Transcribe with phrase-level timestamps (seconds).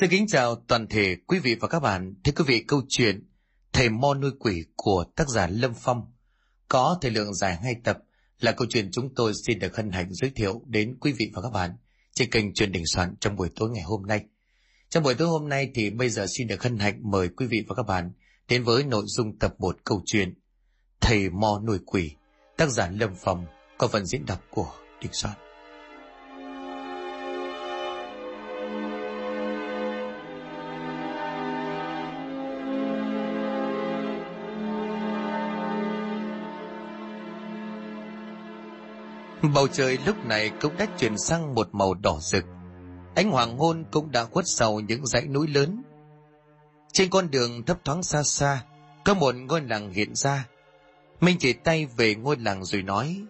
[0.00, 2.14] Xin kính chào toàn thể quý vị và các bạn.
[2.24, 3.28] Thưa quý vị, câu chuyện
[3.72, 6.12] Thầy Mo nuôi quỷ của tác giả Lâm Phong
[6.68, 7.98] có thời lượng dài hai tập
[8.40, 11.42] là câu chuyện chúng tôi xin được hân hạnh giới thiệu đến quý vị và
[11.42, 11.70] các bạn
[12.14, 14.24] trên kênh truyền đình soạn trong buổi tối ngày hôm nay.
[14.88, 17.64] Trong buổi tối hôm nay thì bây giờ xin được hân hạnh mời quý vị
[17.68, 18.12] và các bạn
[18.48, 20.34] đến với nội dung tập 1 câu chuyện
[21.00, 22.10] Thầy Mo nuôi quỷ,
[22.56, 23.46] tác giả Lâm Phong
[23.78, 24.72] có phần diễn đọc của
[25.02, 25.51] Đình Soạn.
[39.54, 42.44] Bầu trời lúc này cũng đã chuyển sang một màu đỏ rực.
[43.14, 45.82] Ánh hoàng hôn cũng đã khuất sau những dãy núi lớn.
[46.92, 48.64] Trên con đường thấp thoáng xa xa,
[49.04, 50.48] có một ngôi làng hiện ra.
[51.20, 53.22] Minh chỉ tay về ngôi làng rồi nói,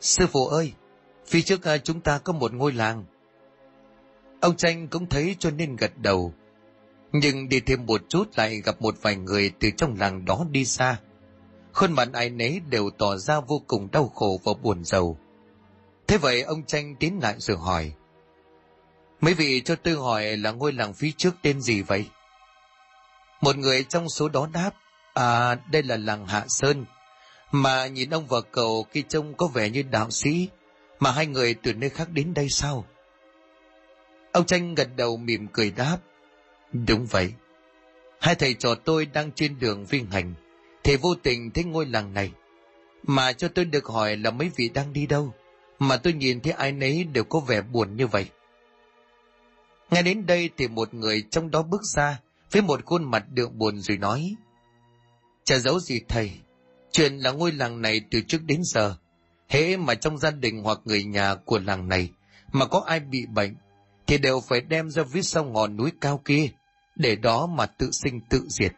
[0.00, 0.72] Sư phụ ơi,
[1.26, 3.04] phía trước à, chúng ta có một ngôi làng.
[4.40, 6.32] Ông Tranh cũng thấy cho nên gật đầu.
[7.12, 10.64] Nhưng đi thêm một chút lại gặp một vài người từ trong làng đó đi
[10.64, 11.00] xa.
[11.72, 15.18] Khuôn mặt ai nấy đều tỏ ra vô cùng đau khổ và buồn rầu.
[16.12, 17.92] Thế vậy ông Tranh tiến lại rồi hỏi.
[19.20, 22.06] Mấy vị cho tôi hỏi là ngôi làng phía trước tên gì vậy?
[23.40, 24.70] Một người trong số đó đáp,
[25.14, 26.84] à đây là làng Hạ Sơn.
[27.52, 30.48] Mà nhìn ông và cậu khi trông có vẻ như đạo sĩ,
[30.98, 32.84] mà hai người từ nơi khác đến đây sao?
[34.32, 35.98] Ông Tranh gật đầu mỉm cười đáp,
[36.72, 37.32] đúng vậy.
[38.20, 40.34] Hai thầy trò tôi đang trên đường viên hành,
[40.84, 42.32] thì vô tình thấy ngôi làng này.
[43.02, 45.34] Mà cho tôi được hỏi là mấy vị đang đi đâu?
[45.82, 48.26] Mà tôi nhìn thấy ai nấy đều có vẻ buồn như vậy.
[49.90, 53.58] Ngay đến đây thì một người trong đó bước ra với một khuôn mặt đượm
[53.58, 54.34] buồn rồi nói
[55.44, 56.32] Chả giấu gì thầy,
[56.92, 58.96] chuyện là ngôi làng này từ trước đến giờ,
[59.48, 62.10] hễ mà trong gia đình hoặc người nhà của làng này
[62.52, 63.54] mà có ai bị bệnh
[64.06, 66.48] thì đều phải đem ra phía sau ngọn núi cao kia
[66.96, 68.72] để đó mà tự sinh tự diệt.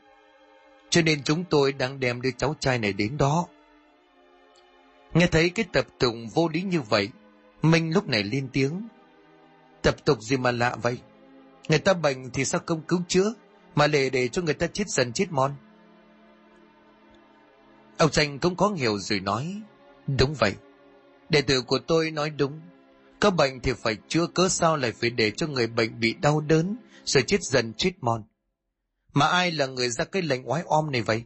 [0.90, 3.46] Cho nên chúng tôi đang đem đứa cháu trai này đến đó
[5.14, 7.08] Nghe thấy cái tập tục vô lý như vậy,
[7.62, 8.88] Minh lúc này lên tiếng.
[9.82, 10.98] Tập tục gì mà lạ vậy?
[11.68, 13.34] Người ta bệnh thì sao không cứu chữa,
[13.74, 15.54] mà lệ để cho người ta chết dần chết mòn?
[17.98, 19.60] Ông Tranh cũng có hiểu rồi nói,
[20.18, 20.54] đúng vậy.
[21.28, 22.60] Đệ tử của tôi nói đúng.
[23.20, 26.40] Có bệnh thì phải chữa cớ sao lại phải để cho người bệnh bị đau
[26.40, 28.24] đớn, rồi chết dần chết mòn.
[29.12, 31.24] Mà ai là người ra cái lệnh oái om này vậy?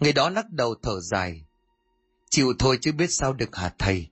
[0.00, 1.45] Người đó lắc đầu thở dài,
[2.30, 4.08] Chịu thôi chứ biết sao được hả thầy.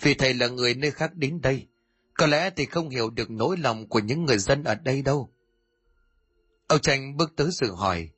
[0.00, 1.66] Vì thầy là người nơi khác đến đây.
[2.14, 5.32] Có lẽ thì không hiểu được nỗi lòng của những người dân ở đây đâu.
[6.66, 8.08] Ông Tranh bước tới sự hỏi.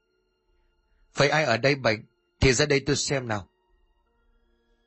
[1.14, 2.04] vậy ai ở đây bệnh
[2.40, 3.48] thì ra đây tôi xem nào.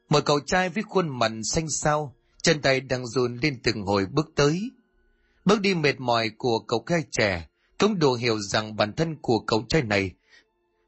[0.10, 4.06] Một cậu trai với khuôn mặt xanh xao, chân tay đang run lên từng hồi
[4.06, 4.72] bước tới.
[5.46, 7.48] Bước đi mệt mỏi của cậu trai trẻ
[7.78, 10.12] cũng đủ hiểu rằng bản thân của cậu trai này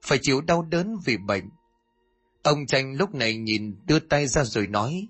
[0.01, 1.49] phải chịu đau đớn vì bệnh
[2.43, 5.07] Ông tranh lúc này nhìn đưa tay ra rồi nói.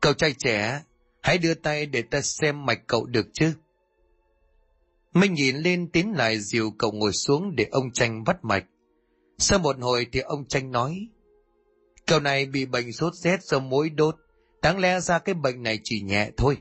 [0.00, 0.82] Cậu trai trẻ,
[1.20, 3.52] hãy đưa tay để ta xem mạch cậu được chứ.
[5.14, 8.64] Minh nhìn lên tiến lại dìu cậu ngồi xuống để ông tranh bắt mạch.
[9.38, 11.08] Sau một hồi thì ông tranh nói.
[12.06, 14.16] Cậu này bị bệnh sốt rét do mối đốt,
[14.62, 16.56] đáng lẽ ra cái bệnh này chỉ nhẹ thôi.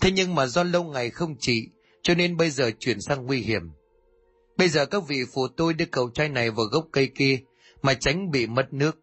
[0.00, 1.68] Thế nhưng mà do lâu ngày không trị,
[2.02, 3.70] cho nên bây giờ chuyển sang nguy hiểm.
[4.56, 7.40] Bây giờ các vị phụ tôi đưa cậu trai này vào gốc cây kia
[7.82, 9.00] mà tránh bị mất nước.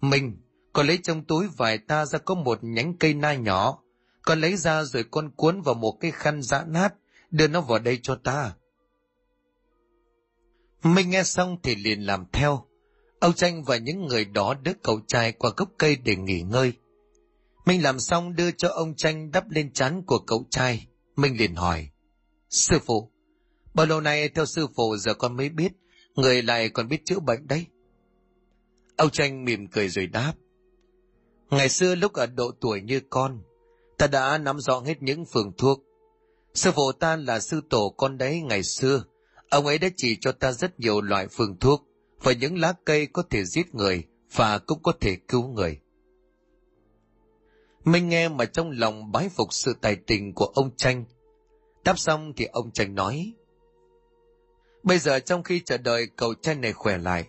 [0.00, 0.36] Mình,
[0.72, 3.82] con lấy trong túi vải ta ra có một nhánh cây na nhỏ,
[4.22, 6.94] con lấy ra rồi con cuốn vào một cái khăn giã nát,
[7.30, 8.54] đưa nó vào đây cho ta.
[10.82, 12.66] Minh nghe xong thì liền làm theo.
[13.20, 16.72] Âu Tranh và những người đó đỡ cậu trai qua gốc cây để nghỉ ngơi.
[17.66, 20.86] Minh làm xong đưa cho ông Tranh đắp lên chán của cậu trai.
[21.16, 21.88] Minh liền hỏi.
[22.50, 23.10] Sư phụ,
[23.74, 25.72] bao lâu nay theo sư phụ giờ con mới biết,
[26.14, 27.66] người lại còn biết chữa bệnh đấy.
[28.96, 30.32] Ông Tranh mỉm cười rồi đáp.
[31.50, 33.42] Ngày xưa lúc ở độ tuổi như con,
[33.98, 35.82] ta đã nắm rõ hết những phương thuốc.
[36.54, 39.04] Sư phụ ta là sư tổ con đấy ngày xưa,
[39.50, 41.82] ông ấy đã chỉ cho ta rất nhiều loại phương thuốc
[42.22, 45.80] và những lá cây có thể giết người và cũng có thể cứu người.
[47.84, 51.04] Minh nghe mà trong lòng bái phục sự tài tình của ông Tranh.
[51.84, 53.32] Đáp xong thì ông Tranh nói.
[54.82, 57.24] Bây giờ trong khi chờ đợi cậu trai này khỏe lại,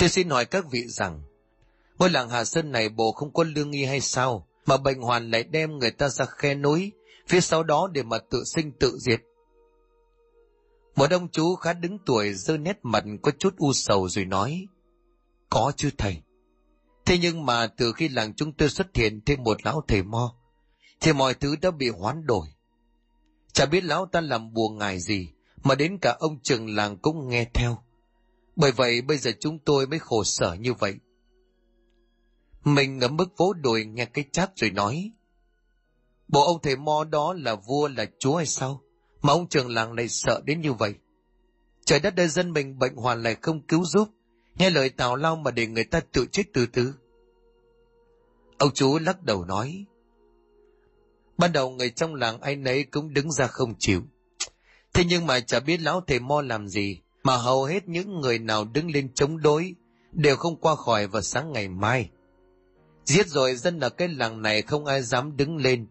[0.00, 1.22] Tôi xin hỏi các vị rằng,
[1.98, 5.30] ngôi làng Hà Sơn này bộ không có lương y hay sao, mà bệnh hoàn
[5.30, 6.92] lại đem người ta ra khe núi,
[7.28, 9.20] phía sau đó để mà tự sinh tự diệt.
[10.96, 14.66] Một ông chú khá đứng tuổi dơ nét mặt có chút u sầu rồi nói,
[15.50, 16.22] có chứ thầy.
[17.04, 20.34] Thế nhưng mà từ khi làng chúng tôi xuất hiện thêm một lão thầy mo,
[21.00, 22.46] thì mọi thứ đã bị hoán đổi.
[23.52, 25.28] Chả biết lão ta làm buồn ngài gì,
[25.62, 27.78] mà đến cả ông trường làng cũng nghe theo.
[28.60, 30.94] Bởi vậy bây giờ chúng tôi mới khổ sở như vậy.
[32.64, 35.12] Mình ngấm bức vỗ đùi nghe cái chát rồi nói.
[36.28, 38.82] Bộ ông thầy mo đó là vua là chúa hay sao?
[39.22, 40.94] Mà ông trường làng này sợ đến như vậy.
[41.84, 44.08] Trời đất đời dân mình bệnh hoàn lại không cứu giúp.
[44.54, 46.94] Nghe lời tào lao mà để người ta tự chết từ từ.
[48.58, 49.84] Ông chú lắc đầu nói.
[51.38, 54.02] Ban đầu người trong làng ai nấy cũng đứng ra không chịu.
[54.92, 58.38] Thế nhưng mà chả biết lão thầy mo làm gì, mà hầu hết những người
[58.38, 59.74] nào đứng lên chống đối
[60.12, 62.10] đều không qua khỏi vào sáng ngày mai.
[63.04, 65.86] Giết rồi dân ở cái làng này không ai dám đứng lên,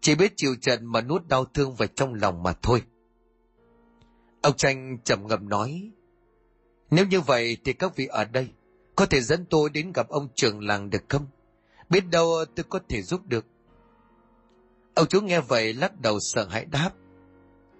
[0.00, 2.82] chỉ biết chịu trận mà nuốt đau thương vào trong lòng mà thôi.
[4.42, 5.90] Ông Tranh trầm ngầm nói,
[6.90, 8.48] nếu như vậy thì các vị ở đây
[8.96, 11.26] có thể dẫn tôi đến gặp ông trưởng làng được không?
[11.88, 13.46] Biết đâu tôi có thể giúp được.
[14.94, 16.90] Ông chú nghe vậy lắc đầu sợ hãi đáp.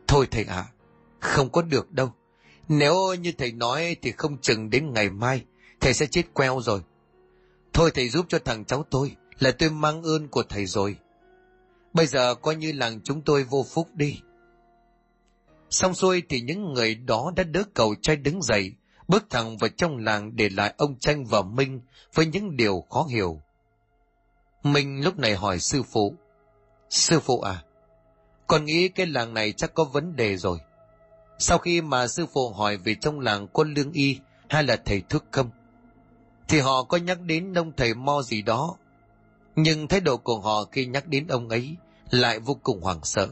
[0.07, 0.73] Thôi thầy ạ, à,
[1.21, 2.13] không có được đâu.
[2.73, 5.45] Nếu như thầy nói thì không chừng đến ngày mai,
[5.81, 6.81] thầy sẽ chết queo rồi.
[7.73, 10.97] Thôi thầy giúp cho thằng cháu tôi, là tôi mang ơn của thầy rồi.
[11.93, 14.21] Bây giờ coi như làng chúng tôi vô phúc đi.
[15.71, 18.73] Xong xuôi thì những người đó đã đỡ cầu trai đứng dậy,
[19.09, 21.81] bước thẳng vào trong làng để lại ông Tranh và Minh
[22.15, 23.41] với những điều khó hiểu.
[24.63, 26.15] Minh lúc này hỏi sư phụ.
[26.91, 27.65] Sư phụ à,
[28.47, 30.59] con nghĩ cái làng này chắc có vấn đề rồi.
[31.43, 35.03] Sau khi mà sư phụ hỏi về trong làng có lương y hay là thầy
[35.09, 35.51] thuốc không,
[36.49, 38.77] thì họ có nhắc đến ông thầy mo gì đó.
[39.57, 41.77] Nhưng thái độ của họ khi nhắc đến ông ấy
[42.11, 43.29] lại vô cùng hoảng sợ.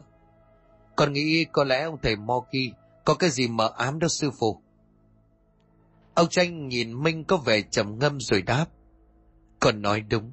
[0.96, 2.70] Con nghĩ có lẽ ông thầy mo kia
[3.04, 4.60] có cái gì mờ ám đó sư phụ.
[6.14, 8.66] Ông tranh nhìn Minh có vẻ trầm ngâm rồi đáp.
[9.60, 10.30] còn nói đúng.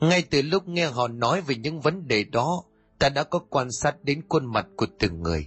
[0.00, 2.62] Ngay từ lúc nghe họ nói về những vấn đề đó,
[2.98, 5.46] ta đã có quan sát đến khuôn mặt của từng người.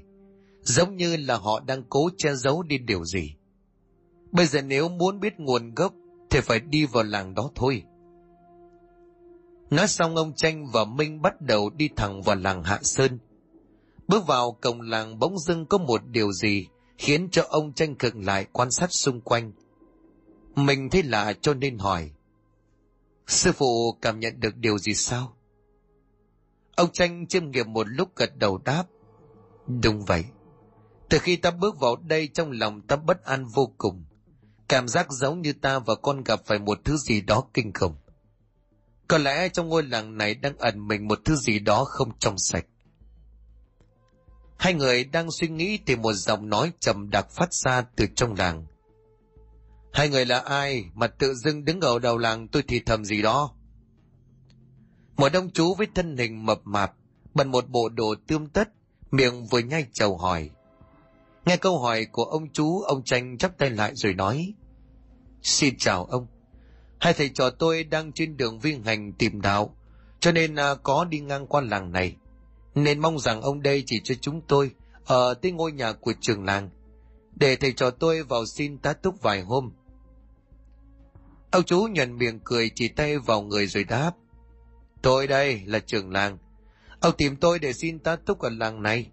[0.63, 3.35] Giống như là họ đang cố che giấu đi điều gì.
[4.31, 5.93] Bây giờ nếu muốn biết nguồn gốc
[6.29, 7.83] thì phải đi vào làng đó thôi.
[9.69, 13.19] Nói xong, ông Tranh và Minh bắt đầu đi thẳng vào làng Hạ Sơn.
[14.07, 16.67] Bước vào cổng làng bỗng dưng có một điều gì
[16.97, 19.51] khiến cho ông Tranh khựng lại quan sát xung quanh.
[20.55, 22.11] Mình thấy lạ cho nên hỏi.
[23.27, 25.35] Sư phụ cảm nhận được điều gì sao?
[26.75, 28.83] Ông Tranh chiêm nghiệm một lúc gật đầu đáp.
[29.67, 30.25] Đúng vậy.
[31.13, 34.05] Từ khi ta bước vào đây trong lòng ta bất an vô cùng.
[34.67, 37.95] Cảm giác giống như ta và con gặp phải một thứ gì đó kinh khủng.
[39.07, 42.37] Có lẽ trong ngôi làng này đang ẩn mình một thứ gì đó không trong
[42.37, 42.65] sạch.
[44.57, 48.35] Hai người đang suy nghĩ thì một giọng nói trầm đặc phát ra từ trong
[48.35, 48.65] làng.
[49.93, 53.21] Hai người là ai mà tự dưng đứng ở đầu làng tôi thì thầm gì
[53.21, 53.55] đó.
[55.17, 56.93] Một ông chú với thân hình mập mạp,
[57.33, 58.69] bận một bộ đồ tươm tất,
[59.11, 60.49] miệng vừa nhai chầu hỏi.
[61.45, 64.53] Nghe câu hỏi của ông chú, ông tranh chắp tay lại rồi nói.
[65.41, 66.27] Xin chào ông.
[66.99, 69.75] Hai thầy trò tôi đang trên đường viên hành tìm đạo,
[70.19, 72.15] cho nên à, có đi ngang qua làng này.
[72.75, 74.71] Nên mong rằng ông đây chỉ cho chúng tôi
[75.05, 76.69] ở tới ngôi nhà của trường làng,
[77.35, 79.71] để thầy trò tôi vào xin tá túc vài hôm.
[81.51, 84.11] Ông chú nhận miệng cười chỉ tay vào người rồi đáp.
[85.01, 86.37] Tôi đây là trưởng làng.
[86.99, 89.09] Ông tìm tôi để xin tá túc ở làng này.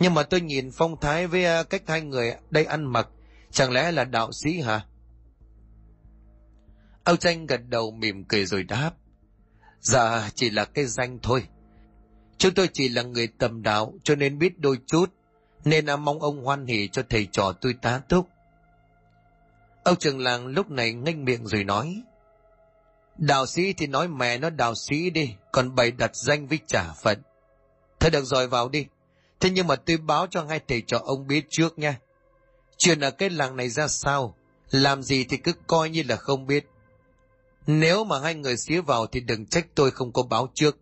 [0.00, 3.08] Nhưng mà tôi nhìn phong thái với à, cách hai người đây ăn mặc,
[3.50, 4.84] chẳng lẽ là đạo sĩ hả?
[7.04, 8.90] Âu tranh gật đầu mỉm cười rồi đáp.
[9.80, 11.46] Dạ, chỉ là cái danh thôi.
[12.38, 15.12] Chúng tôi chỉ là người tầm đạo cho nên biết đôi chút,
[15.64, 18.28] nên à, mong ông hoan hỉ cho thầy trò tôi tá túc.
[19.84, 22.02] Âu trường làng lúc này nghênh miệng rồi nói.
[23.16, 26.92] Đạo sĩ thì nói mẹ nó đạo sĩ đi, còn bày đặt danh với trả
[26.92, 27.22] phận.
[28.00, 28.86] Thôi được rồi vào đi.
[29.40, 31.98] Thế nhưng mà tôi báo cho ngay thầy cho ông biết trước nha.
[32.76, 34.36] Chuyện ở cái làng này ra sao,
[34.70, 36.66] làm gì thì cứ coi như là không biết.
[37.66, 40.78] Nếu mà hai người xía vào thì đừng trách tôi không có báo trước.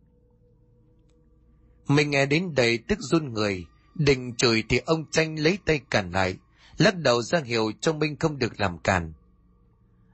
[1.88, 6.10] Mình nghe đến đầy tức run người, định chửi thì ông tranh lấy tay cản
[6.10, 6.36] lại,
[6.78, 9.12] lắc đầu ra hiệu cho Minh không được làm cản.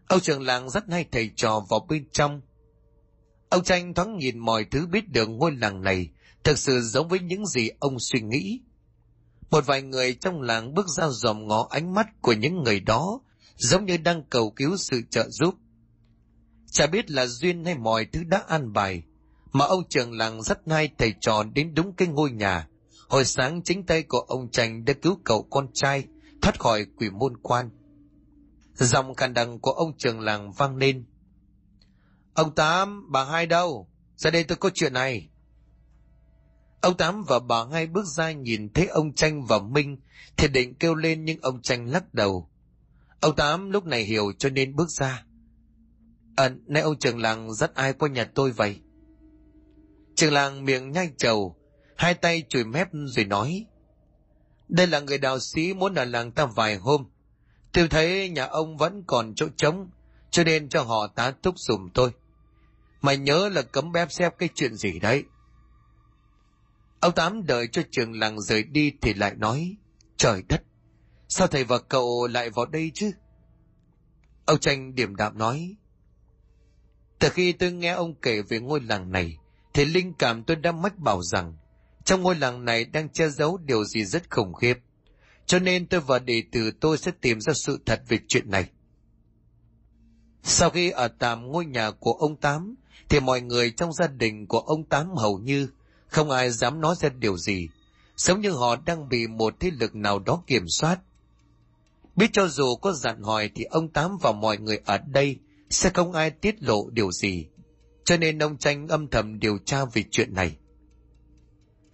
[0.08, 2.40] Ông trưởng làng dắt hai thầy trò vào bên trong.
[3.48, 6.10] Ông tranh thoáng nhìn mọi thứ biết được ngôi làng này
[6.44, 8.60] thực sự giống với những gì ông suy nghĩ.
[9.50, 13.20] Một vài người trong làng bước ra dòm ngó ánh mắt của những người đó,
[13.56, 15.54] giống như đang cầu cứu sự trợ giúp.
[16.70, 19.02] Chả biết là duyên hay mọi thứ đã an bài,
[19.52, 22.68] mà ông trưởng làng dắt hai thầy trò đến đúng cái ngôi nhà.
[23.08, 26.04] Hồi sáng chính tay của ông Tranh đã cứu cậu con trai
[26.42, 27.70] thoát khỏi quỷ môn quan.
[28.74, 31.04] Dòng khàn đằng của ông trường làng vang lên.
[32.34, 33.88] Ông Tám, bà hai đâu?
[34.16, 35.28] Ra đây tôi có chuyện này.
[36.84, 39.96] Ông Tám và bà ngay bước ra nhìn thấy ông Tranh và Minh
[40.36, 42.50] thì định kêu lên nhưng ông Tranh lắc đầu.
[43.20, 45.24] Ông Tám lúc này hiểu cho nên bước ra.
[46.36, 48.80] À, nay ông trưởng làng dắt ai qua nhà tôi vậy?
[50.14, 51.56] Trường làng miệng nhai trầu,
[51.96, 53.66] hai tay chùi mép rồi nói.
[54.68, 57.04] Đây là người đạo sĩ muốn ở làng ta vài hôm.
[57.72, 59.90] Tôi thấy nhà ông vẫn còn chỗ trống,
[60.30, 62.10] cho nên cho họ tá túc dùm tôi.
[63.02, 65.24] Mày nhớ là cấm bép xếp cái chuyện gì đấy.
[67.04, 69.76] Ông Tám đợi cho trường làng rời đi thì lại nói,
[70.16, 70.62] trời đất,
[71.28, 73.10] sao thầy và cậu lại vào đây chứ?
[74.44, 75.76] Ông Tranh điểm đạm nói,
[77.18, 79.38] từ khi tôi nghe ông kể về ngôi làng này,
[79.74, 81.56] thì linh cảm tôi đã mách bảo rằng
[82.04, 84.78] trong ngôi làng này đang che giấu điều gì rất khủng khiếp.
[85.46, 88.70] Cho nên tôi và đệ tử tôi sẽ tìm ra sự thật về chuyện này.
[90.42, 92.74] Sau khi ở tạm ngôi nhà của ông Tám,
[93.08, 95.68] thì mọi người trong gia đình của ông Tám hầu như
[96.14, 97.68] không ai dám nói ra điều gì,
[98.16, 101.00] giống như họ đang bị một thế lực nào đó kiểm soát.
[102.16, 105.38] Biết cho dù có dặn hỏi thì ông Tám và mọi người ở đây
[105.70, 107.46] sẽ không ai tiết lộ điều gì,
[108.04, 110.56] cho nên ông Tranh âm thầm điều tra về chuyện này.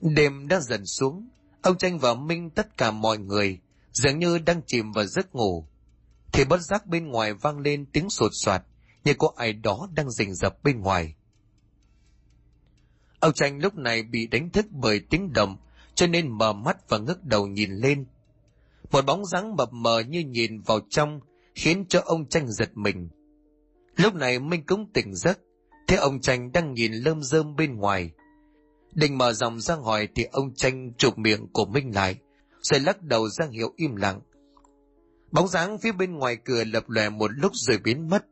[0.00, 1.28] Đêm đã dần xuống,
[1.62, 3.58] ông Tranh và Minh tất cả mọi người
[3.92, 5.66] dường như đang chìm vào giấc ngủ,
[6.32, 8.62] thì bất giác bên ngoài vang lên tiếng sột soạt
[9.04, 11.14] như có ai đó đang rình rập bên ngoài.
[13.20, 15.56] Ông Tranh lúc này bị đánh thức bởi tiếng động,
[15.94, 18.06] cho nên mở mắt và ngước đầu nhìn lên.
[18.90, 21.20] Một bóng dáng mập mờ như nhìn vào trong,
[21.54, 23.08] khiến cho ông Tranh giật mình.
[23.96, 25.38] Lúc này Minh cũng tỉnh giấc,
[25.88, 28.10] thế ông Tranh đang nhìn lơm rơm bên ngoài.
[28.92, 32.16] Định mở dòng ra hỏi thì ông Tranh chụp miệng của Minh lại,
[32.62, 34.20] rồi lắc đầu ra hiệu im lặng.
[35.30, 38.26] Bóng dáng phía bên ngoài cửa lập lòe một lúc rồi biến mất.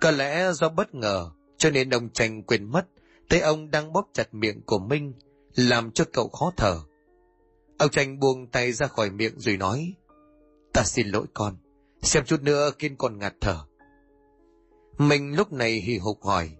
[0.00, 2.86] Có lẽ do bất ngờ, cho nên ông Tranh quên mất,
[3.28, 5.12] thấy ông đang bóp chặt miệng của Minh,
[5.54, 6.80] làm cho cậu khó thở.
[7.78, 9.94] Ông Tranh buông tay ra khỏi miệng rồi nói,
[10.72, 11.56] Ta xin lỗi con,
[12.02, 13.58] xem chút nữa khiến con ngạt thở.
[14.98, 16.50] Mình lúc này hì hục hỏi,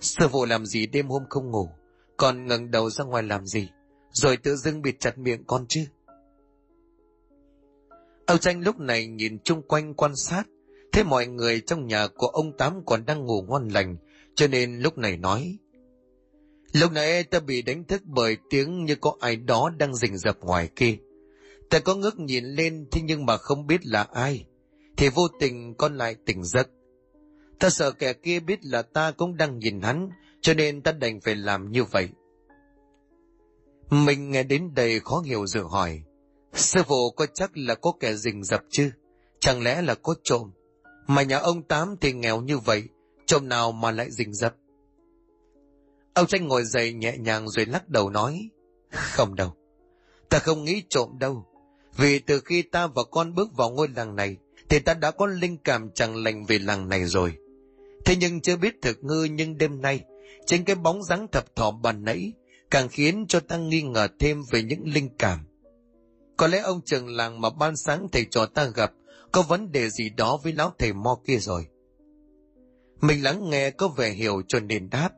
[0.00, 1.68] Sư phụ làm gì đêm hôm không ngủ,
[2.16, 3.68] còn ngẩng đầu ra ngoài làm gì,
[4.12, 5.84] rồi tự dưng bịt chặt miệng con chứ?
[8.26, 10.42] Âu tranh lúc này nhìn chung quanh quan sát,
[10.92, 13.96] thấy mọi người trong nhà của ông Tám còn đang ngủ ngon lành,
[14.34, 15.58] cho nên lúc này nói.
[16.72, 20.40] Lúc nãy ta bị đánh thức bởi tiếng như có ai đó đang rình rập
[20.40, 20.96] ngoài kia.
[21.70, 24.44] Ta có ngước nhìn lên thế nhưng mà không biết là ai,
[24.96, 26.68] thì vô tình con lại tỉnh giấc.
[27.58, 30.10] Ta sợ kẻ kia biết là ta cũng đang nhìn hắn,
[30.40, 32.08] cho nên ta đành phải làm như vậy.
[33.90, 36.02] Mình nghe đến đây khó hiểu rồi hỏi,
[36.54, 38.90] sư phụ có chắc là có kẻ rình rập chứ?
[39.40, 40.50] Chẳng lẽ là có trộm?
[41.06, 42.84] Mà nhà ông Tám thì nghèo như vậy,
[43.26, 44.54] trộm nào mà lại rình rập?
[46.18, 48.48] Ông tranh ngồi dậy nhẹ nhàng rồi lắc đầu nói,
[48.90, 49.52] không đâu,
[50.28, 51.46] ta không nghĩ trộm đâu,
[51.96, 54.36] vì từ khi ta và con bước vào ngôi làng này,
[54.68, 57.34] thì ta đã có linh cảm chẳng lành về làng này rồi.
[58.04, 60.00] Thế nhưng chưa biết thực ngư nhưng đêm nay,
[60.46, 62.32] trên cái bóng dáng thập thỏ bàn nãy,
[62.70, 65.38] càng khiến cho ta nghi ngờ thêm về những linh cảm.
[66.36, 68.92] Có lẽ ông trường làng mà ban sáng thầy trò ta gặp
[69.32, 71.66] có vấn đề gì đó với lão thầy mo kia rồi.
[73.00, 75.10] Mình lắng nghe có vẻ hiểu cho nên đáp.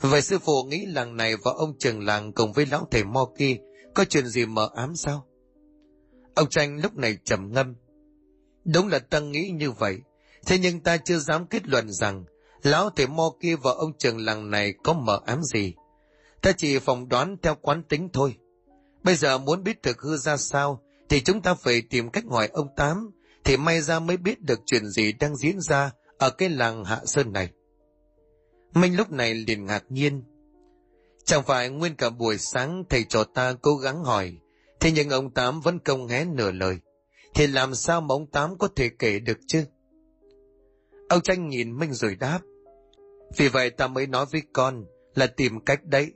[0.00, 3.28] Vậy sư phụ nghĩ làng này và ông trường làng cùng với lão thầy mo
[3.38, 3.56] kia
[3.94, 5.26] có chuyện gì mờ ám sao?
[6.34, 7.74] Ông tranh lúc này trầm ngâm.
[8.64, 9.98] Đúng là ta nghĩ như vậy,
[10.46, 12.24] thế nhưng ta chưa dám kết luận rằng
[12.62, 15.74] lão thầy mo kia và ông trường làng này có mờ ám gì.
[16.42, 18.36] Ta chỉ phỏng đoán theo quán tính thôi.
[19.02, 22.48] Bây giờ muốn biết thực hư ra sao, thì chúng ta phải tìm cách hỏi
[22.52, 23.10] ông Tám,
[23.44, 27.00] thì may ra mới biết được chuyện gì đang diễn ra ở cái làng Hạ
[27.04, 27.50] Sơn này.
[28.76, 30.22] Minh lúc này liền ngạc nhiên.
[31.24, 34.36] Chẳng phải nguyên cả buổi sáng thầy trò ta cố gắng hỏi,
[34.80, 36.78] thế nhưng ông Tám vẫn không hé nửa lời.
[37.34, 39.64] Thì làm sao mà ông Tám có thể kể được chứ?
[41.08, 42.40] Ông Tranh nhìn Minh rồi đáp.
[43.36, 46.12] Vì vậy ta mới nói với con là tìm cách đấy.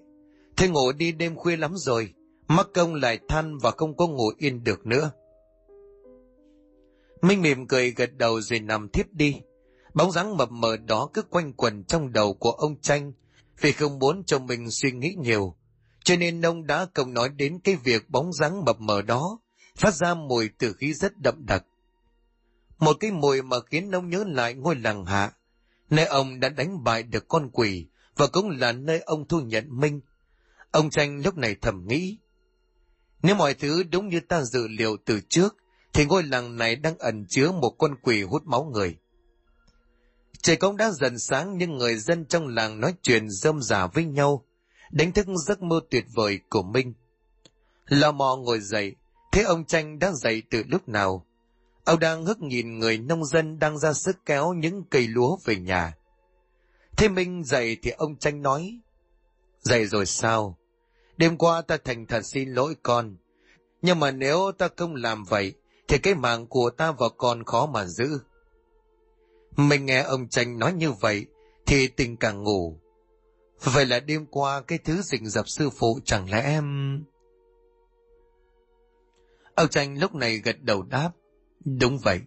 [0.57, 2.15] Thế ngủ đi đêm khuya lắm rồi,
[2.49, 5.11] mắc công lại than và không có ngủ yên được nữa.
[7.23, 9.41] Minh mỉm cười gật đầu rồi nằm thiếp đi.
[9.95, 13.13] Bóng dáng mập mờ đó cứ quanh quẩn trong đầu của ông Tranh
[13.61, 15.57] vì không muốn cho mình suy nghĩ nhiều.
[16.05, 19.39] Cho nên ông đã không nói đến cái việc bóng dáng mập mờ đó
[19.77, 21.65] phát ra mùi tử khí rất đậm đặc.
[22.79, 25.33] Một cái mùi mà khiến ông nhớ lại ngôi làng hạ,
[25.91, 29.81] nơi ông đã đánh bại được con quỷ và cũng là nơi ông thu nhận
[29.81, 30.01] Minh.
[30.71, 32.19] Ông Tranh lúc này thầm nghĩ,
[33.23, 35.57] nếu mọi thứ đúng như ta dự liệu từ trước,
[35.93, 38.97] thì ngôi làng này đang ẩn chứa một con quỷ hút máu người.
[40.43, 44.05] Trời cũng đã dần sáng nhưng người dân trong làng nói chuyện rơm rả với
[44.05, 44.45] nhau.
[44.91, 46.95] đánh thức giấc mơ tuyệt vời của Minh.
[47.87, 48.97] Lò mò ngồi dậy,
[49.33, 51.27] thế ông Tranh đã dậy từ lúc nào?
[51.85, 55.57] Ông đang ngước nhìn người nông dân đang ra sức kéo những cây lúa về
[55.57, 55.95] nhà.
[56.97, 58.81] Thế Minh dậy thì ông Tranh nói,
[59.63, 60.59] Dậy rồi sao?
[61.17, 63.17] Đêm qua ta thành thật xin lỗi con.
[63.83, 65.55] Nhưng mà nếu ta không làm vậy,
[65.89, 68.21] thì cái mạng của ta và con khó mà giữ.
[69.57, 71.27] Mình nghe ông Tranh nói như vậy,
[71.67, 72.81] thì tình càng ngủ.
[73.65, 77.05] Vậy là đêm qua cái thứ rình dập sư phụ chẳng lẽ em...
[79.55, 81.11] Ông Tranh lúc này gật đầu đáp.
[81.65, 82.21] Đúng vậy.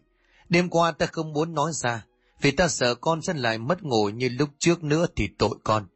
[0.50, 2.06] Đêm qua ta không muốn nói ra,
[2.42, 5.88] vì ta sợ con sẽ lại mất ngủ như lúc trước nữa thì tội con.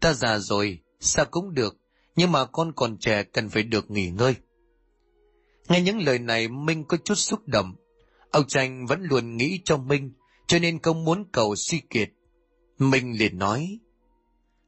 [0.00, 1.76] Ta già rồi, sao cũng được,
[2.16, 4.34] nhưng mà con còn trẻ cần phải được nghỉ ngơi.
[5.68, 7.74] Nghe những lời này Minh có chút xúc động.
[8.30, 10.12] Ông Tranh vẫn luôn nghĩ cho Minh,
[10.48, 12.10] cho nên không muốn cầu suy kiệt.
[12.78, 13.78] mình liền nói,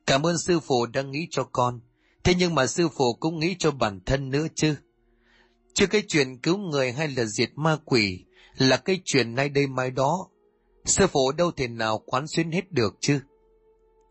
[0.07, 1.81] Cảm ơn sư phụ đã nghĩ cho con,
[2.25, 4.75] thế nhưng mà sư phụ cũng nghĩ cho bản thân nữa chứ.
[5.75, 8.25] Chứ cái chuyện cứu người hay là diệt ma quỷ
[8.57, 10.29] là cái chuyện nay đây mai đó.
[10.85, 13.21] Sư phụ đâu thể nào quán xuyến hết được chứ.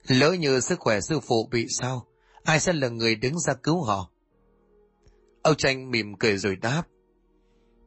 [0.08, 2.08] Lỡ như sức khỏe sư phụ bị sao,
[2.44, 4.12] ai sẽ là người đứng ra cứu họ?
[5.42, 6.84] Âu Tranh mỉm cười rồi đáp.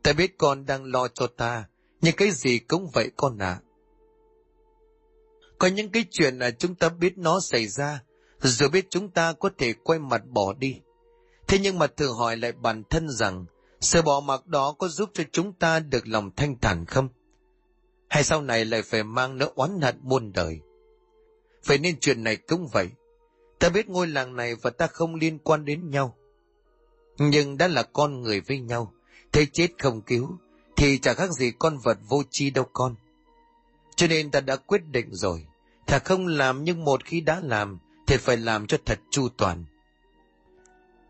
[0.02, 1.64] Ta biết con đang lo cho ta,
[2.00, 3.60] nhưng cái gì cũng vậy con ạ.
[3.60, 3.71] À.
[5.62, 8.02] Có những cái chuyện là chúng ta biết nó xảy ra,
[8.38, 10.80] rồi biết chúng ta có thể quay mặt bỏ đi.
[11.46, 13.44] Thế nhưng mà thử hỏi lại bản thân rằng,
[13.80, 17.08] sự bỏ mặc đó có giúp cho chúng ta được lòng thanh thản không?
[18.08, 20.60] Hay sau này lại phải mang nỗi oán hận muôn đời?
[21.64, 22.88] Vậy nên chuyện này cũng vậy.
[23.58, 26.16] Ta biết ngôi làng này và ta không liên quan đến nhau.
[27.18, 28.92] Nhưng đã là con người với nhau,
[29.32, 30.38] thế chết không cứu,
[30.76, 32.94] thì chẳng khác gì con vật vô tri đâu con.
[33.96, 35.46] Cho nên ta đã quyết định rồi,
[35.92, 39.64] thà không làm nhưng một khi đã làm, thì phải làm cho thật chu toàn.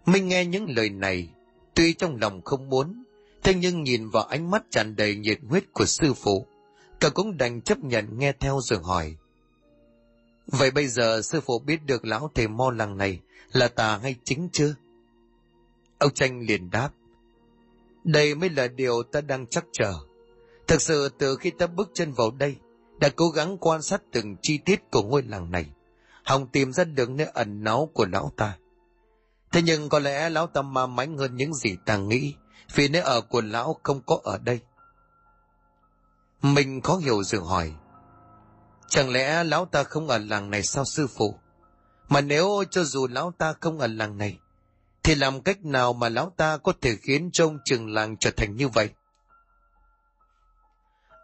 [0.07, 1.29] Minh nghe những lời này,
[1.75, 3.05] tuy trong lòng không muốn,
[3.43, 6.47] thế nhưng nhìn vào ánh mắt tràn đầy nhiệt huyết của sư phụ,
[7.01, 9.17] cậu cũng đành chấp nhận nghe theo rồi hỏi.
[10.47, 13.21] Vậy bây giờ sư phụ biết được lão thầy mo làng này
[13.53, 14.75] là tà hay chính chưa?
[15.99, 16.91] Ông Tranh liền đáp.
[18.05, 19.95] Đây mới là điều ta đang chắc chờ.
[20.67, 22.57] Thực sự từ khi ta bước chân vào đây,
[23.03, 25.67] đã cố gắng quan sát từng chi tiết của ngôi làng này,
[26.25, 28.57] hòng tìm ra được nơi ẩn náu của lão ta.
[29.53, 32.35] Thế nhưng có lẽ lão ta ma mãnh hơn những gì ta nghĩ,
[32.75, 34.61] vì nơi ở của lão không có ở đây.
[36.43, 37.73] Mình khó hiểu rồi hỏi,
[38.89, 41.35] chẳng lẽ lão ta không ở làng này sao sư phụ?
[42.09, 44.39] Mà nếu cho dù lão ta không ở làng này,
[45.03, 48.57] thì làm cách nào mà lão ta có thể khiến trông trường làng trở thành
[48.57, 48.91] như vậy?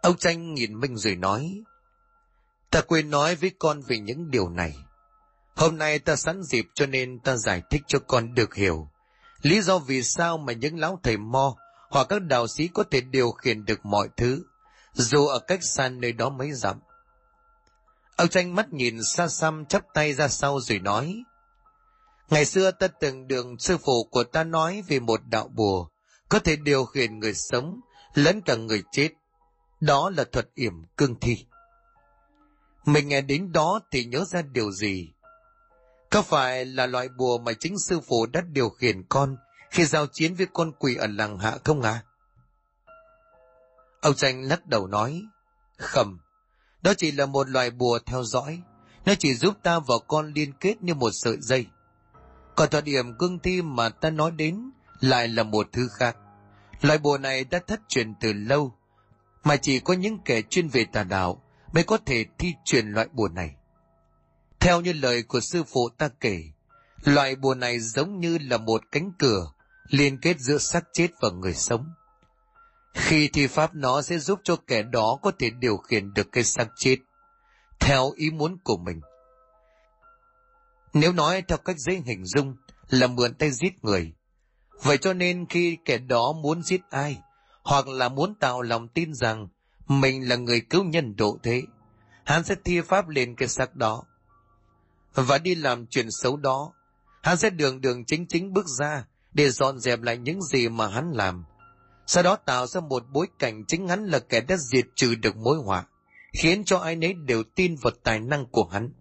[0.01, 1.63] Ông Tranh nhìn Minh rồi nói,
[2.71, 4.75] ta quên nói với con về những điều này.
[5.55, 8.87] Hôm nay ta sẵn dịp cho nên ta giải thích cho con được hiểu.
[9.41, 11.55] Lý do vì sao mà những lão thầy mo
[11.89, 14.43] hoặc các đạo sĩ có thể điều khiển được mọi thứ,
[14.93, 16.79] dù ở cách xa nơi đó mấy dặm.
[18.15, 21.23] Ông tranh mắt nhìn xa xăm chắp tay ra sau rồi nói,
[22.29, 25.87] Ngày xưa ta từng đường sư phụ của ta nói về một đạo bùa,
[26.29, 27.79] có thể điều khiển người sống,
[28.13, 29.09] lẫn cả người chết.
[29.79, 31.45] Đó là thuật yểm cương thi.
[32.85, 35.13] Mình nghe đến đó thì nhớ ra điều gì?
[36.09, 39.37] Có phải là loại bùa mà chính sư phụ đã điều khiển con
[39.69, 42.03] khi giao chiến với con quỷ ở làng hạ không à?
[44.01, 45.21] Ông tranh lắc đầu nói,
[45.77, 46.19] khẩm,
[46.81, 48.61] đó chỉ là một loại bùa theo dõi,
[49.05, 51.65] nó chỉ giúp ta và con liên kết như một sợi dây.
[52.55, 56.17] Còn thuật điểm cương thi mà ta nói đến lại là một thứ khác.
[56.81, 58.75] Loại bùa này đã thất truyền từ lâu,
[59.49, 61.41] mà chỉ có những kẻ chuyên về tà đạo
[61.73, 63.55] mới có thể thi truyền loại bùa này.
[64.59, 66.43] Theo như lời của sư phụ ta kể,
[67.03, 69.51] loại bùa này giống như là một cánh cửa
[69.87, 71.93] liên kết giữa xác chết và người sống.
[72.93, 76.43] Khi thi pháp nó sẽ giúp cho kẻ đó có thể điều khiển được cái
[76.43, 76.97] xác chết
[77.79, 79.01] theo ý muốn của mình.
[80.93, 82.55] Nếu nói theo cách dễ hình dung
[82.89, 84.13] là mượn tay giết người,
[84.83, 87.21] vậy cho nên khi kẻ đó muốn giết ai,
[87.63, 89.47] hoặc là muốn tạo lòng tin rằng
[89.87, 91.63] mình là người cứu nhân độ thế,
[92.23, 94.03] hắn sẽ thi pháp lên cái xác đó.
[95.13, 96.73] Và đi làm chuyện xấu đó,
[97.21, 100.87] hắn sẽ đường đường chính chính bước ra để dọn dẹp lại những gì mà
[100.87, 101.45] hắn làm.
[102.05, 105.37] Sau đó tạo ra một bối cảnh chính hắn là kẻ đã diệt trừ được
[105.37, 105.85] mối họa,
[106.33, 108.93] khiến cho ai nấy đều tin vào tài năng của hắn.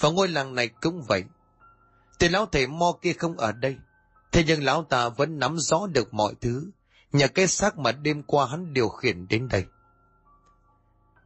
[0.00, 1.24] Và ngôi làng này cũng vậy.
[2.18, 3.76] Tên lão thầy Mo kia không ở đây,
[4.32, 6.70] thế nhưng lão ta vẫn nắm rõ được mọi thứ,
[7.16, 9.64] nhờ cái xác mà đêm qua hắn điều khiển đến đây.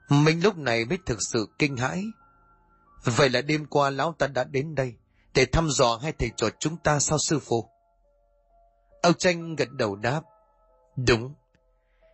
[0.08, 2.04] Mình lúc này mới thực sự kinh hãi.
[3.04, 4.94] Vậy là đêm qua lão ta đã đến đây,
[5.34, 7.68] để thăm dò hai thầy trò chúng ta sao sư phụ?
[9.02, 10.22] Âu tranh gật đầu đáp.
[10.96, 11.34] Đúng.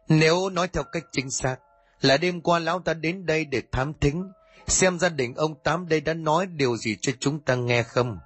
[0.08, 1.56] Nếu nói theo cách chính xác,
[2.00, 4.32] là đêm qua lão ta đến đây để thám thính,
[4.66, 8.18] xem gia đình ông Tám đây đã nói điều gì cho chúng ta nghe không.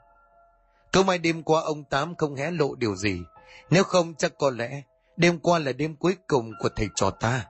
[0.93, 3.23] Câu mai đêm qua ông Tám không hé lộ điều gì,
[3.71, 4.83] nếu không chắc có lẽ
[5.21, 7.47] đêm qua là đêm cuối cùng của thầy trò ta.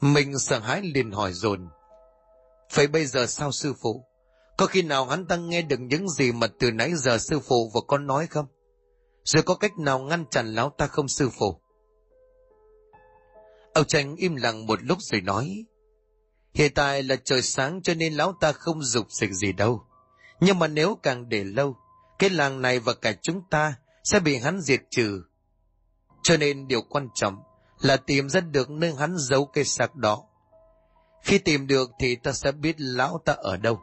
[0.00, 1.68] Mình sợ hãi liền hỏi dồn
[2.74, 4.04] Vậy bây giờ sao sư phụ?
[4.56, 7.70] Có khi nào hắn ta nghe được những gì mà từ nãy giờ sư phụ
[7.74, 8.46] và con nói không?
[9.24, 11.60] Rồi có cách nào ngăn chặn lão ta không sư phụ?
[13.74, 15.64] Ông tranh im lặng một lúc rồi nói.
[16.54, 19.86] Hiện tại là trời sáng cho nên lão ta không dục dịch gì đâu.
[20.40, 21.76] Nhưng mà nếu càng để lâu,
[22.18, 25.22] cái làng này và cả chúng ta sẽ bị hắn diệt trừ.
[26.24, 27.42] Cho nên điều quan trọng
[27.80, 30.22] là tìm ra được nơi hắn giấu cây sạc đó.
[31.22, 33.80] Khi tìm được thì ta sẽ biết lão ta ở đâu.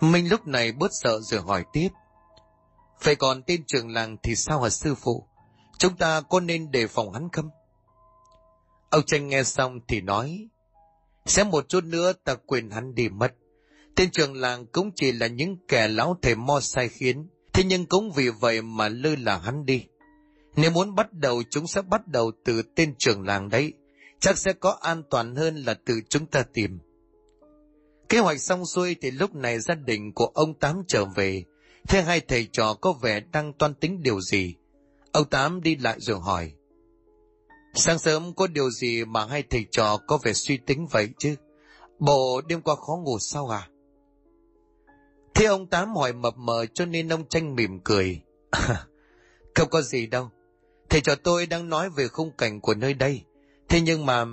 [0.00, 1.88] Minh lúc này bớt sợ rồi hỏi tiếp.
[3.02, 5.26] Vậy còn tên trường làng thì sao hả sư phụ?
[5.78, 7.50] Chúng ta có nên đề phòng hắn không?
[8.90, 10.48] Ông tranh nghe xong thì nói.
[11.26, 13.34] Sẽ một chút nữa ta quên hắn đi mất.
[13.96, 17.28] Tên trường làng cũng chỉ là những kẻ lão thầy mo sai khiến.
[17.52, 19.84] Thế nhưng cũng vì vậy mà lơ là hắn đi.
[20.60, 23.72] Nếu muốn bắt đầu, chúng sẽ bắt đầu từ tên trưởng làng đấy.
[24.20, 26.78] Chắc sẽ có an toàn hơn là từ chúng ta tìm.
[28.08, 31.44] Kế hoạch xong xuôi thì lúc này gia đình của ông Tám trở về.
[31.88, 34.54] Thế hai thầy trò có vẻ đang toan tính điều gì.
[35.12, 36.52] Ông Tám đi lại rồi hỏi.
[37.74, 41.34] Sáng sớm có điều gì mà hai thầy trò có vẻ suy tính vậy chứ?
[41.98, 43.68] Bộ đêm qua khó ngủ sao à?
[45.34, 48.20] Thế ông Tám hỏi mập mờ cho nên ông tranh mỉm cười.
[49.54, 50.30] Không có gì đâu.
[50.90, 53.24] Thầy trò tôi đang nói về khung cảnh của nơi đây.
[53.68, 54.24] Thế nhưng mà...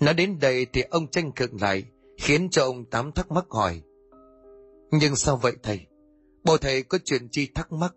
[0.00, 1.84] Nói đến đây thì ông tranh cực lại,
[2.16, 3.82] khiến cho ông Tám thắc mắc hỏi.
[4.90, 5.86] Nhưng sao vậy thầy?
[6.44, 7.94] Bộ thầy có chuyện chi thắc mắc?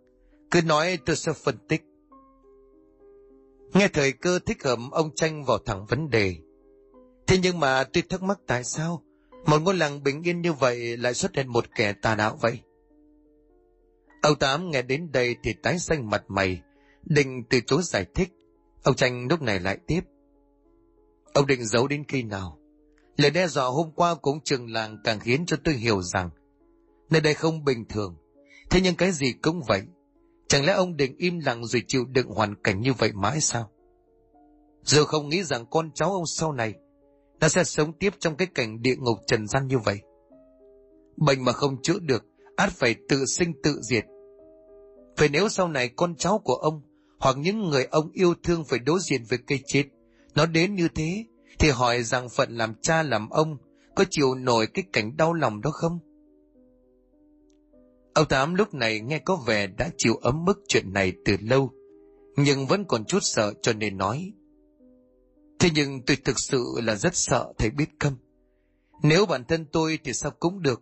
[0.51, 1.81] Cứ nói tôi sẽ phân tích.
[3.73, 6.35] Nghe thời cơ thích hợp ông tranh vào thẳng vấn đề.
[7.27, 9.03] Thế nhưng mà tôi thắc mắc tại sao
[9.45, 12.59] một ngôi làng bình yên như vậy lại xuất hiện một kẻ tà đạo vậy?
[14.23, 16.61] Ông Tám nghe đến đây thì tái xanh mặt mày,
[17.03, 18.29] định từ chối giải thích.
[18.83, 20.01] Ông tranh lúc này lại tiếp.
[21.33, 22.59] Ông định giấu đến khi nào?
[23.17, 26.29] Lời đe dọa hôm qua cũng trường làng càng khiến cho tôi hiểu rằng
[27.09, 28.15] nơi đây không bình thường.
[28.69, 29.81] Thế nhưng cái gì cũng vậy.
[30.47, 33.71] Chẳng lẽ ông định im lặng rồi chịu đựng hoàn cảnh như vậy mãi sao?
[34.83, 36.73] Giờ không nghĩ rằng con cháu ông sau này
[37.39, 39.99] nó sẽ sống tiếp trong cái cảnh địa ngục trần gian như vậy.
[41.17, 44.05] Bệnh mà không chữa được, át phải tự sinh tự diệt.
[45.17, 46.81] Vậy nếu sau này con cháu của ông
[47.19, 49.83] hoặc những người ông yêu thương phải đối diện với cây chết,
[50.35, 51.25] nó đến như thế,
[51.59, 53.57] thì hỏi rằng phận làm cha làm ông
[53.95, 55.99] có chịu nổi cái cảnh đau lòng đó không?
[58.13, 61.71] Ông Tám lúc này nghe có vẻ đã chịu ấm mức chuyện này từ lâu,
[62.35, 64.33] nhưng vẫn còn chút sợ cho nên nói.
[65.59, 68.15] Thế nhưng tôi thực sự là rất sợ thầy biết không?
[69.03, 70.81] Nếu bản thân tôi thì sao cũng được.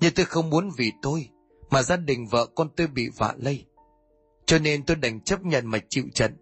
[0.00, 1.28] Nhưng tôi không muốn vì tôi
[1.72, 3.66] mà gia đình vợ con tôi bị vạ lây.
[4.46, 6.36] Cho nên tôi đành chấp nhận mà chịu trận.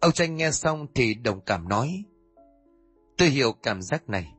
[0.00, 2.04] Ông tranh nghe xong thì đồng cảm nói.
[3.16, 4.32] Tôi hiểu cảm giác này.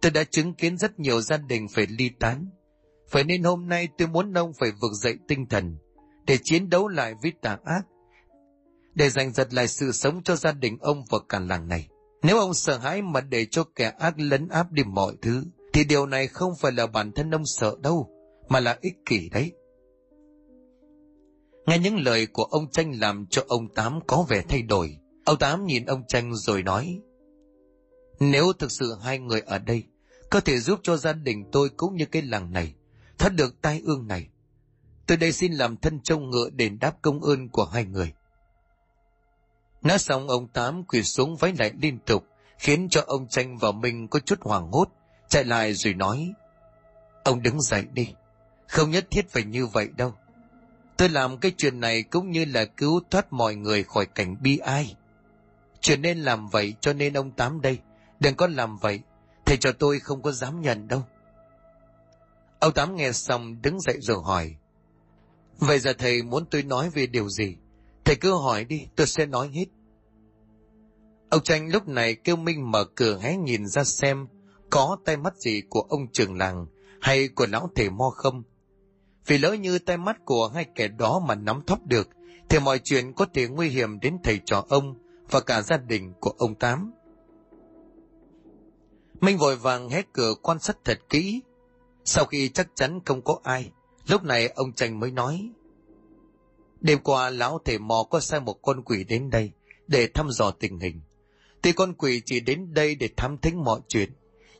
[0.00, 2.46] Tôi đã chứng kiến rất nhiều gia đình phải ly tán.
[3.10, 5.76] Vậy nên hôm nay tôi muốn ông phải vực dậy tinh thần
[6.26, 7.86] để chiến đấu lại với tà ác
[8.94, 11.88] để giành giật lại sự sống cho gia đình ông và cả làng này.
[12.22, 15.84] Nếu ông sợ hãi mà để cho kẻ ác lấn áp đi mọi thứ, thì
[15.84, 18.17] điều này không phải là bản thân ông sợ đâu,
[18.48, 19.52] mà là ích kỷ đấy.
[21.66, 24.96] Nghe những lời của ông Tranh làm cho ông Tám có vẻ thay đổi.
[25.24, 27.00] Ông Tám nhìn ông Tranh rồi nói,
[28.20, 29.84] Nếu thực sự hai người ở đây
[30.30, 32.74] có thể giúp cho gia đình tôi cũng như cái làng này,
[33.18, 34.28] thoát được tai ương này,
[35.06, 38.12] tôi đây xin làm thân trông ngựa đền đáp công ơn của hai người.
[39.82, 42.24] Nói xong ông Tám quỳ xuống váy lại liên tục,
[42.58, 44.88] khiến cho ông Tranh và mình có chút hoảng hốt,
[45.28, 46.32] chạy lại rồi nói.
[47.24, 48.14] Ông đứng dậy đi,
[48.68, 50.14] không nhất thiết phải như vậy đâu.
[50.96, 54.58] Tôi làm cái chuyện này cũng như là cứu thoát mọi người khỏi cảnh bi
[54.58, 54.96] ai.
[55.80, 57.78] Chuyện nên làm vậy cho nên ông Tám đây,
[58.20, 59.00] đừng có làm vậy,
[59.46, 61.04] thầy cho tôi không có dám nhận đâu.
[62.58, 64.56] Ông Tám nghe xong đứng dậy rồi hỏi.
[65.58, 67.56] Vậy giờ thầy muốn tôi nói về điều gì?
[68.04, 69.66] Thầy cứ hỏi đi, tôi sẽ nói hết.
[71.30, 74.26] Ông Tranh lúc này kêu Minh mở cửa hé nhìn ra xem
[74.70, 76.66] có tay mắt gì của ông trường làng
[77.00, 78.42] hay của lão thể mo không.
[79.28, 82.08] Vì lỡ như tay mắt của hai kẻ đó mà nắm thóp được,
[82.48, 84.94] thì mọi chuyện có thể nguy hiểm đến thầy trò ông
[85.30, 86.92] và cả gia đình của ông Tám.
[89.20, 91.42] Minh vội vàng hé cửa quan sát thật kỹ.
[92.04, 93.70] Sau khi chắc chắn không có ai,
[94.06, 95.50] lúc này ông Tranh mới nói.
[96.80, 99.52] Đêm qua lão thể mò có sai một con quỷ đến đây
[99.86, 101.00] để thăm dò tình hình.
[101.62, 104.12] Thì con quỷ chỉ đến đây để thám thính mọi chuyện.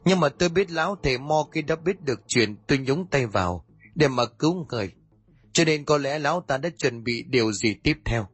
[0.05, 3.27] Nhưng mà tôi biết lão thể mò khi đã biết được chuyện tôi nhúng tay
[3.27, 3.65] vào
[3.99, 4.93] để mà cứu người.
[5.53, 8.29] Cho nên có lẽ lão ta đã chuẩn bị điều gì tiếp theo.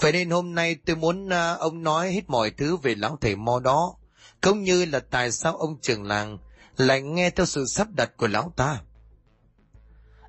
[0.00, 3.36] Vậy nên hôm nay tôi muốn uh, ông nói hết mọi thứ về lão thầy
[3.36, 3.96] mo đó.
[4.40, 6.38] Cũng như là tại sao ông trưởng làng
[6.76, 8.82] lại nghe theo sự sắp đặt của lão ta.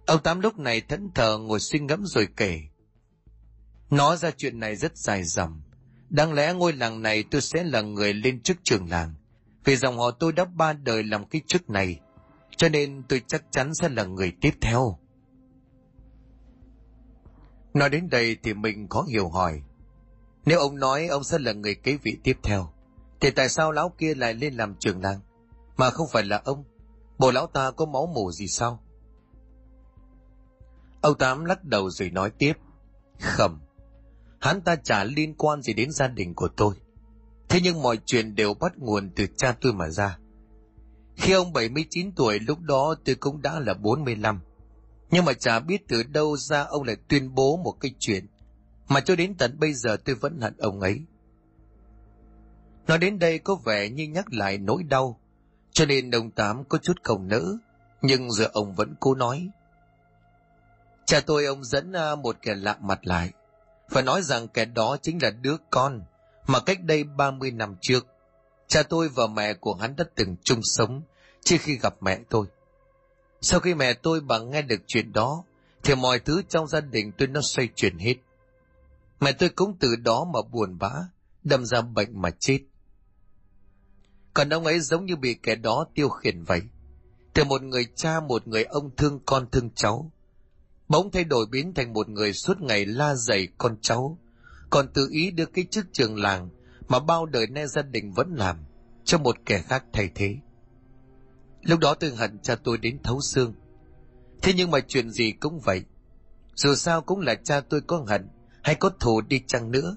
[0.06, 2.62] Ông Tám lúc này thẫn thờ ngồi suy ngẫm rồi kể.
[3.89, 5.62] Nói ra chuyện này rất dài dòng.
[6.10, 9.13] Đáng lẽ ngôi làng này tôi sẽ là người lên chức trường làng.
[9.63, 12.00] Vì dòng họ tôi đã ba đời làm cái chức này.
[12.58, 14.98] Cho nên tôi chắc chắn sẽ là người tiếp theo.
[17.74, 19.62] Nói đến đây thì mình có hiểu hỏi.
[20.46, 22.70] Nếu ông nói ông sẽ là người kế vị tiếp theo,
[23.20, 25.20] thì tại sao lão kia lại lên làm trưởng làng,
[25.78, 26.63] mà không phải là ông?
[27.18, 28.84] Bộ lão ta có máu mủ gì sao?
[31.02, 32.54] Ông Tám lắc đầu rồi nói tiếp.
[33.20, 33.62] Khẩm,
[34.39, 36.76] hắn ta chả liên quan gì đến gia đình của tôi.
[37.50, 40.18] Thế nhưng mọi chuyện đều bắt nguồn từ cha tôi mà ra.
[41.15, 44.39] Khi ông 79 tuổi lúc đó tôi cũng đã là 45.
[45.12, 48.28] Nhưng mà chả biết từ đâu ra ông lại tuyên bố một cái chuyện
[48.88, 51.02] mà cho đến tận bây giờ tôi vẫn hận ông ấy.
[52.88, 55.19] Nói đến đây có vẻ như nhắc lại nỗi đau,
[55.71, 57.58] cho nên ông Tám có chút không nỡ,
[58.02, 59.49] nhưng giờ ông vẫn cố nói.
[61.06, 63.32] Cha tôi ông dẫn à, một kẻ lạ mặt lại,
[63.89, 66.02] và nói rằng kẻ đó chính là đứa con
[66.47, 68.08] mà cách đây 30 năm trước,
[68.67, 71.02] cha tôi và mẹ của hắn đã từng chung sống
[71.43, 72.45] trước khi gặp mẹ tôi.
[73.41, 75.43] Sau khi mẹ tôi bà nghe được chuyện đó,
[75.84, 78.15] thì mọi thứ trong gia đình tôi nó xoay chuyển hết.
[79.19, 80.91] Mẹ tôi cũng từ đó mà buồn bã,
[81.43, 82.60] đâm ra bệnh mà chết.
[84.34, 86.62] Còn ông ấy giống như bị kẻ đó tiêu khiển vậy.
[87.34, 90.12] Từ một người cha, một người ông thương con thương cháu.
[90.88, 94.17] Bỗng thay đổi biến thành một người suốt ngày la dày con cháu.
[94.69, 96.49] Còn tự ý đưa cái chức trường làng
[96.88, 98.58] mà bao đời nay gia đình vẫn làm
[99.04, 100.36] cho một kẻ khác thay thế.
[101.62, 103.54] Lúc đó tôi hận cha tôi đến thấu xương.
[104.41, 105.84] Thế nhưng mà chuyện gì cũng vậy.
[106.56, 108.30] Dù sao cũng là cha tôi có hận
[108.63, 109.96] hay có thù đi chăng nữa.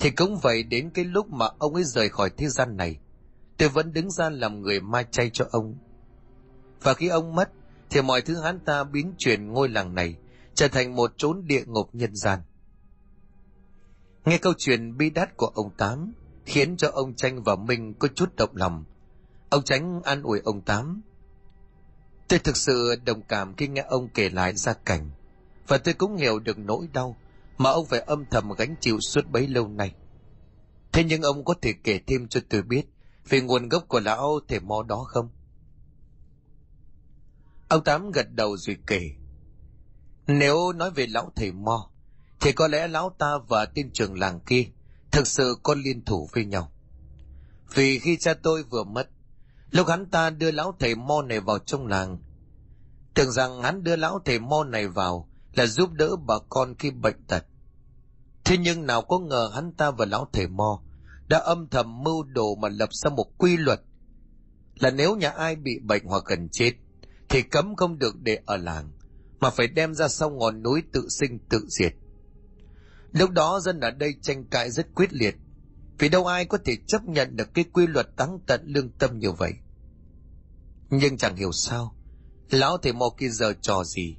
[0.00, 2.98] Thì cũng vậy đến cái lúc mà ông ấy rời khỏi thế gian này.
[3.56, 5.78] Tôi vẫn đứng ra làm người ma chay cho ông.
[6.82, 7.50] Và khi ông mất,
[7.90, 10.16] thì mọi thứ hắn ta biến chuyển ngôi làng này
[10.54, 12.40] trở thành một chốn địa ngục nhân gian.
[14.24, 16.12] Nghe câu chuyện bi đát của ông Tám
[16.48, 18.84] khiến cho ông Tranh và Minh có chút động lòng.
[19.50, 21.02] Ông Tránh an ủi ông Tám
[22.28, 25.10] Tôi thực sự đồng cảm khi nghe ông kể lại gia cảnh,
[25.66, 27.16] và tôi cũng hiểu được nỗi đau
[27.58, 29.94] mà ông phải âm thầm gánh chịu suốt bấy lâu nay.
[30.92, 32.82] Thế nhưng ông có thể kể thêm cho tôi biết
[33.28, 35.28] về nguồn gốc của lão thể mo đó không?
[37.68, 39.10] Ông Tám gật đầu rồi kể.
[40.26, 41.90] Nếu nói về lão thầy mo,
[42.40, 44.64] thì có lẽ lão ta và tên trường làng kia
[45.18, 46.72] thực sự có liên thủ với nhau.
[47.74, 49.08] Vì khi cha tôi vừa mất,
[49.70, 52.18] Lúc hắn ta đưa lão thầy mo này vào trong làng,
[53.14, 56.90] tưởng rằng hắn đưa lão thầy mo này vào là giúp đỡ bà con khi
[56.90, 57.44] bệnh tật.
[58.44, 60.82] Thế nhưng nào có ngờ hắn ta và lão thầy mo
[61.28, 63.80] đã âm thầm mưu đồ mà lập ra một quy luật
[64.74, 66.72] là nếu nhà ai bị bệnh hoặc gần chết
[67.28, 68.90] thì cấm không được để ở làng
[69.40, 71.92] mà phải đem ra sau ngọn núi tự sinh tự diệt.
[73.18, 75.36] Lúc đó dân ở đây tranh cãi rất quyết liệt
[75.98, 79.18] vì đâu ai có thể chấp nhận được cái quy luật tăng tận lương tâm
[79.18, 79.52] như vậy.
[80.90, 81.94] Nhưng chẳng hiểu sao,
[82.50, 84.16] lão thầy mò kia giờ trò gì,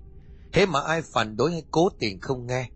[0.53, 2.69] thế mà ai phản đối hay cố tình không nghe,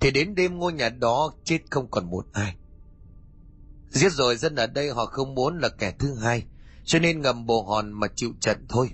[0.00, 2.56] thì đến đêm ngôi nhà đó chết không còn một ai.
[3.90, 6.44] Giết rồi dân ở đây họ không muốn là kẻ thứ hai,
[6.84, 8.90] cho nên ngầm bồ hòn mà chịu trận thôi.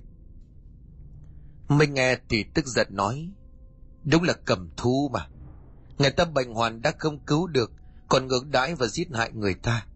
[1.69, 3.29] Mình nghe thì tức giận nói,
[4.05, 5.29] đúng là cầm thú mà.
[5.99, 7.73] Người ta bệnh hoàn đã không cứu được,
[8.09, 9.87] còn ngược đãi và giết hại người ta.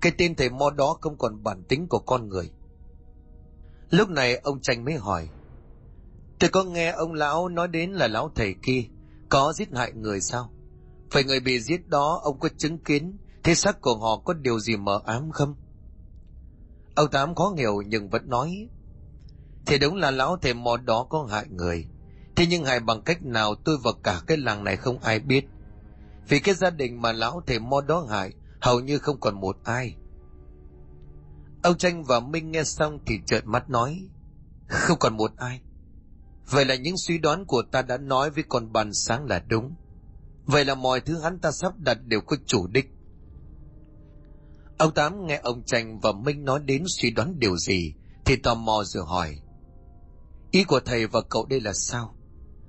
[0.00, 2.50] Cái tên thầy mo đó không còn bản tính của con người.
[3.90, 5.28] Lúc này ông tranh mới hỏi.
[6.38, 8.84] Tôi có nghe ông lão nói đến là lão thầy kia
[9.28, 10.52] có giết hại người sao?
[11.10, 14.60] Phải người bị giết đó ông có chứng kiến thế xác của họ có điều
[14.60, 15.54] gì mờ ám không?
[16.94, 18.68] Ông Tám khó hiểu nhưng vẫn nói.
[19.66, 21.86] Thì đúng là lão thầy mò đó có hại người.
[22.36, 25.44] Thế nhưng hại bằng cách nào tôi và cả cái làng này không ai biết.
[26.28, 29.56] Vì cái gia đình mà lão thầy mo đó hại hầu như không còn một
[29.64, 29.96] ai.
[31.62, 34.08] Ông Tranh và Minh nghe xong thì trợn mắt nói,
[34.68, 35.60] không còn một ai.
[36.50, 39.74] Vậy là những suy đoán của ta đã nói với con bàn sáng là đúng.
[40.44, 42.90] Vậy là mọi thứ hắn ta sắp đặt đều có chủ đích.
[44.78, 48.54] Ông Tám nghe ông Tranh và Minh nói đến suy đoán điều gì, thì tò
[48.54, 49.38] mò rồi hỏi.
[50.50, 52.14] Ý của thầy và cậu đây là sao?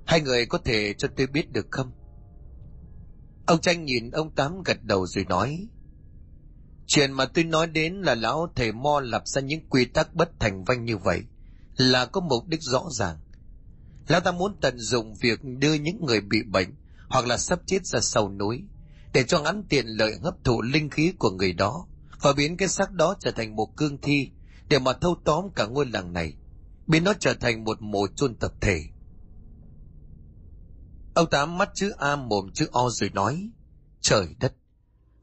[0.06, 1.92] Hai người có thể cho tôi biết được không?
[3.46, 5.68] Ông Tranh nhìn ông Tám gật đầu rồi nói.
[6.86, 10.30] Chuyện mà tôi nói đến là lão thầy Mo lập ra những quy tắc bất
[10.40, 11.22] thành văn như vậy
[11.76, 13.20] là có mục đích rõ ràng.
[14.08, 16.74] Lão ta muốn tận dụng việc đưa những người bị bệnh
[17.08, 18.64] hoặc là sắp chết ra sầu núi
[19.12, 21.86] để cho ngắn tiện lợi hấp thụ linh khí của người đó
[22.22, 24.30] và biến cái xác đó trở thành một cương thi
[24.68, 26.34] để mà thâu tóm cả ngôi làng này,
[26.86, 28.84] biến nó trở thành một mồ chôn tập thể
[31.14, 33.50] ông tám mắt chữ a mồm chữ o rồi nói,
[34.00, 34.54] trời đất,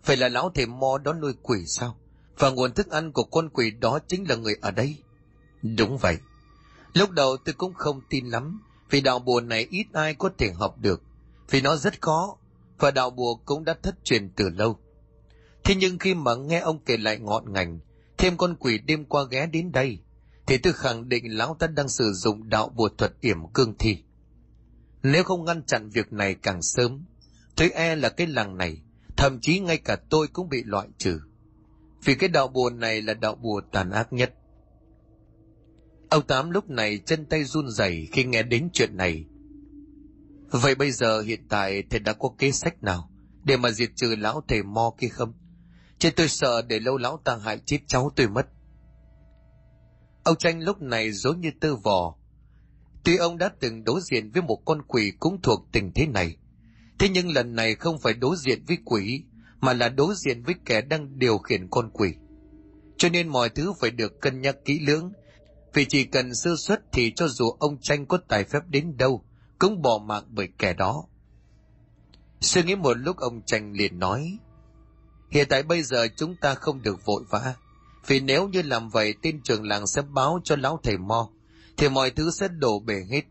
[0.03, 1.97] phải là lão thầy mo đó nuôi quỷ sao?
[2.37, 4.97] Và nguồn thức ăn của con quỷ đó chính là người ở đây.
[5.61, 6.17] Đúng vậy.
[6.93, 10.51] Lúc đầu tôi cũng không tin lắm, vì đạo bùa này ít ai có thể
[10.51, 11.01] học được,
[11.49, 12.37] vì nó rất khó,
[12.79, 14.79] và đạo bùa cũng đã thất truyền từ lâu.
[15.63, 17.79] Thế nhưng khi mà nghe ông kể lại ngọn ngành,
[18.17, 19.99] thêm con quỷ đêm qua ghé đến đây,
[20.47, 23.97] thì tôi khẳng định lão ta đang sử dụng đạo bùa thuật yểm cương thi
[25.03, 27.05] nếu không ngăn chặn việc này càng sớm,
[27.55, 28.81] tôi e là cái làng này,
[29.17, 31.19] thậm chí ngay cả tôi cũng bị loại trừ.
[32.03, 34.33] Vì cái đạo bùa này là đạo bùa tàn ác nhất.
[36.09, 39.25] Ông tám lúc này chân tay run rẩy khi nghe đến chuyện này.
[40.51, 43.11] Vậy bây giờ hiện tại thầy đã có kế sách nào
[43.43, 45.33] để mà diệt trừ lão thầy mo kia không?
[45.99, 48.47] Chứ tôi sợ để lâu lão ta hại chết cháu tôi mất.
[50.23, 52.15] Ông tranh lúc này giống như tơ vò
[53.03, 56.37] tuy ông đã từng đối diện với một con quỷ cũng thuộc tình thế này,
[56.99, 59.23] thế nhưng lần này không phải đối diện với quỷ,
[59.59, 62.13] mà là đối diện với kẻ đang điều khiển con quỷ.
[62.97, 65.11] Cho nên mọi thứ phải được cân nhắc kỹ lưỡng,
[65.73, 69.25] vì chỉ cần sơ suất thì cho dù ông tranh có tài phép đến đâu,
[69.59, 71.03] cũng bỏ mạng bởi kẻ đó.
[72.39, 74.37] Suy nghĩ một lúc, ông tranh liền nói,
[75.29, 77.55] hiện tại bây giờ chúng ta không được vội vã,
[78.07, 81.29] vì nếu như làm vậy tên trưởng làng sẽ báo cho lão thầy mo
[81.81, 83.21] thì mọi thứ sẽ đổ bể hết.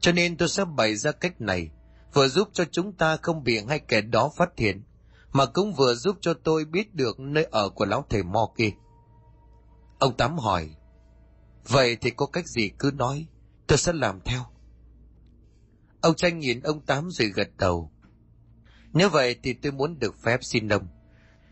[0.00, 1.70] Cho nên tôi sẽ bày ra cách này,
[2.14, 4.82] vừa giúp cho chúng ta không bị hai kẻ đó phát hiện,
[5.32, 8.70] mà cũng vừa giúp cho tôi biết được nơi ở của lão thầy mo kia.
[9.98, 10.70] Ông tám hỏi,
[11.68, 13.26] vậy thì có cách gì cứ nói,
[13.66, 14.42] tôi sẽ làm theo.
[16.00, 17.92] Ông tranh nhìn ông tám rồi gật đầu.
[18.92, 20.88] Nếu vậy thì tôi muốn được phép xin ông.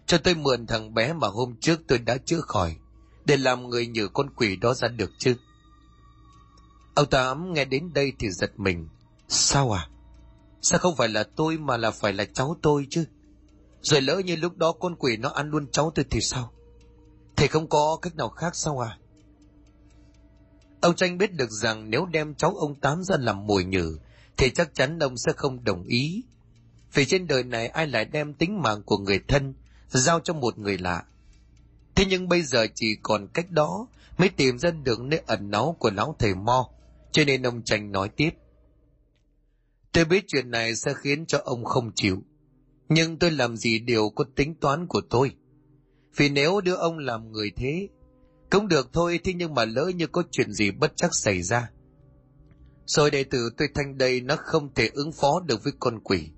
[0.06, 2.76] Cho tôi mượn thằng bé mà hôm trước tôi đã chữa khỏi,
[3.24, 5.34] để làm người nhử con quỷ đó ra được chứ
[6.98, 8.88] ông tám nghe đến đây thì giật mình.
[9.28, 9.88] Sao à?
[10.62, 13.04] Sao không phải là tôi mà là phải là cháu tôi chứ?
[13.82, 16.52] Rồi lỡ như lúc đó con quỷ nó ăn luôn cháu tôi thì sao?
[17.36, 18.98] Thầy không có cách nào khác sao à?
[20.80, 23.98] Ông tranh biết được rằng nếu đem cháu ông tám ra làm mồi nhử
[24.36, 26.22] thì chắc chắn ông sẽ không đồng ý.
[26.94, 29.54] Vì trên đời này ai lại đem tính mạng của người thân
[29.88, 31.04] giao cho một người lạ.
[31.94, 33.86] Thế nhưng bây giờ chỉ còn cách đó
[34.18, 36.70] mới tìm ra được nơi ẩn náu của lão thầy Mo,
[37.18, 38.30] cho nên ông Tranh nói tiếp.
[39.92, 42.22] Tôi biết chuyện này sẽ khiến cho ông không chịu,
[42.88, 45.32] nhưng tôi làm gì đều có tính toán của tôi.
[46.16, 47.88] Vì nếu đưa ông làm người thế,
[48.50, 51.70] cũng được thôi thế nhưng mà lỡ như có chuyện gì bất chắc xảy ra.
[52.86, 56.30] Rồi đệ tử tôi thanh đây nó không thể ứng phó được với con quỷ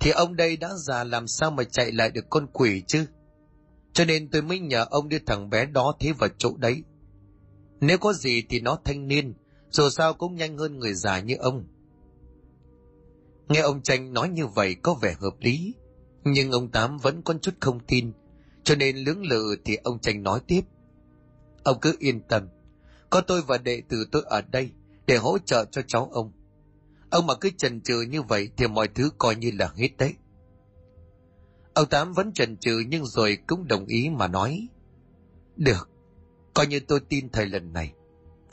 [0.00, 3.06] thì ông đây đã già làm sao mà chạy lại được con quỷ chứ
[3.92, 6.82] cho nên tôi mới nhờ ông đưa thằng bé đó thế vào chỗ đấy
[7.80, 9.34] nếu có gì thì nó thanh niên
[9.76, 11.64] dù sao cũng nhanh hơn người già như ông
[13.48, 15.74] nghe ông tranh nói như vậy có vẻ hợp lý
[16.24, 18.12] nhưng ông tám vẫn có chút không tin
[18.64, 20.60] cho nên lưỡng lự thì ông tranh nói tiếp
[21.64, 22.48] ông cứ yên tâm
[23.10, 24.70] có tôi và đệ tử tôi ở đây
[25.06, 26.32] để hỗ trợ cho cháu ông
[27.10, 30.14] Ông mà cứ chần chừ như vậy thì mọi thứ coi như là hết đấy.
[31.74, 34.68] Ông Tám vẫn chần chừ nhưng rồi cũng đồng ý mà nói.
[35.56, 35.88] Được,
[36.54, 37.92] coi như tôi tin thầy lần này.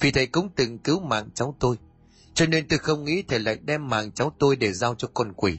[0.03, 1.77] Vì thầy cũng từng cứu mạng cháu tôi.
[2.33, 5.33] Cho nên tôi không nghĩ thầy lại đem mạng cháu tôi để giao cho con
[5.33, 5.57] quỷ.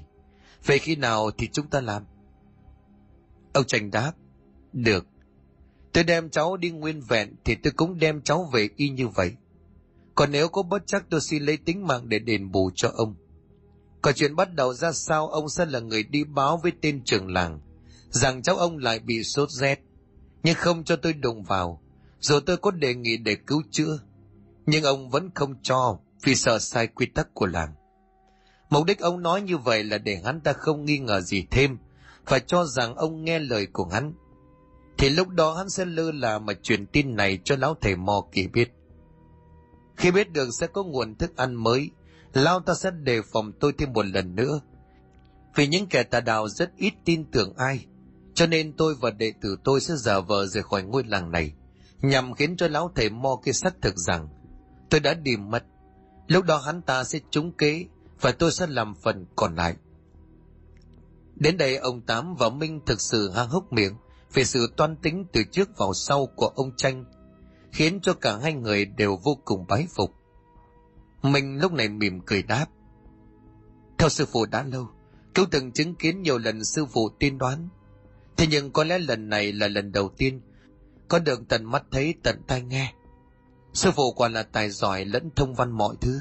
[0.67, 2.03] Về khi nào thì chúng ta làm?
[3.53, 4.13] Ông Tranh đáp.
[4.73, 5.07] Được.
[5.93, 9.33] Tôi đem cháu đi nguyên vẹn thì tôi cũng đem cháu về y như vậy.
[10.15, 13.15] Còn nếu có bất chắc tôi xin lấy tính mạng để đền bù cho ông.
[14.03, 17.33] Còn chuyện bắt đầu ra sao ông sẽ là người đi báo với tên trưởng
[17.33, 17.61] làng,
[18.11, 19.81] rằng cháu ông lại bị sốt rét
[20.43, 21.81] nhưng không cho tôi đụng vào
[22.21, 23.99] rồi tôi có đề nghị để cứu chữa
[24.67, 27.75] nhưng ông vẫn không cho vì sợ sai quy tắc của làng.
[28.71, 31.79] Mục đích ông nói như vậy là để hắn ta không nghi ngờ gì thêm
[32.27, 34.13] và cho rằng ông nghe lời của hắn.
[34.99, 38.27] Thì lúc đó hắn sẽ lơ là mà truyền tin này cho lão thầy mò
[38.33, 38.73] kỳ biết.
[39.97, 41.91] Khi biết được sẽ có nguồn thức ăn mới,
[42.35, 44.61] Lao ta sẽ đề phòng tôi thêm một lần nữa.
[45.55, 47.87] Vì những kẻ tà đạo rất ít tin tưởng ai,
[48.35, 51.53] Cho nên tôi và đệ tử tôi sẽ giả vờ rời khỏi ngôi làng này,
[52.01, 54.29] nhằm khiến cho lão thầy Mo kia xác thực rằng
[54.91, 55.65] tôi đã đi mất.
[56.27, 57.87] Lúc đó hắn ta sẽ trúng kế
[58.21, 59.77] và tôi sẽ làm phần còn lại.
[61.37, 63.95] Đến đây ông Tám và Minh thực sự hang hốc miệng
[64.35, 67.05] về sự toan tính từ trước vào sau của ông Tranh,
[67.73, 70.15] khiến cho cả hai người đều vô cùng bái phục.
[71.23, 72.67] Minh lúc này mỉm cười đáp.
[73.99, 74.89] Theo sư phụ đã lâu,
[75.35, 77.69] cứu từng chứng kiến nhiều lần sư phụ tiên đoán.
[78.37, 80.41] Thế nhưng có lẽ lần này là lần đầu tiên
[81.09, 82.95] có được tận mắt thấy tận tai nghe.
[83.75, 86.21] Sư phụ quả là tài giỏi lẫn thông văn mọi thứ.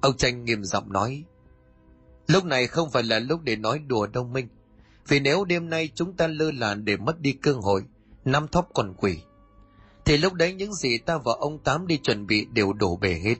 [0.00, 1.24] Ông Tranh nghiêm giọng nói,
[2.26, 4.48] Lúc này không phải là lúc để nói đùa đâu Minh.
[5.08, 7.84] Vì nếu đêm nay chúng ta lơ là để mất đi cơ hội,
[8.24, 9.18] năm thóc còn quỷ,
[10.04, 13.20] thì lúc đấy những gì ta và ông Tám đi chuẩn bị đều đổ bể
[13.24, 13.34] hết.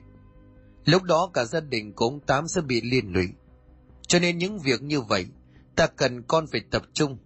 [0.85, 3.27] Lúc đó cả gia đình của ông Tám sẽ bị liên lụy.
[4.07, 5.25] Cho nên những việc như vậy,
[5.75, 7.17] ta cần con phải tập trung.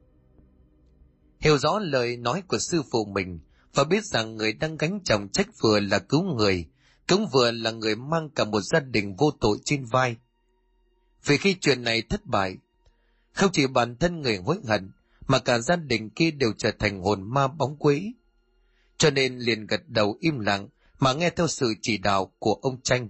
[1.40, 3.40] Hiểu rõ lời nói của sư phụ mình
[3.78, 6.66] và biết rằng người đang gánh chồng trách vừa là cứu người,
[7.08, 10.16] cũng vừa là người mang cả một gia đình vô tội trên vai.
[11.26, 12.58] Vì khi chuyện này thất bại,
[13.34, 14.92] không chỉ bản thân người hối hận,
[15.28, 18.02] mà cả gia đình kia đều trở thành hồn ma bóng quế.
[18.98, 20.68] Cho nên liền gật đầu im lặng
[21.00, 23.10] mà nghe theo sự chỉ đạo của ông Tranh.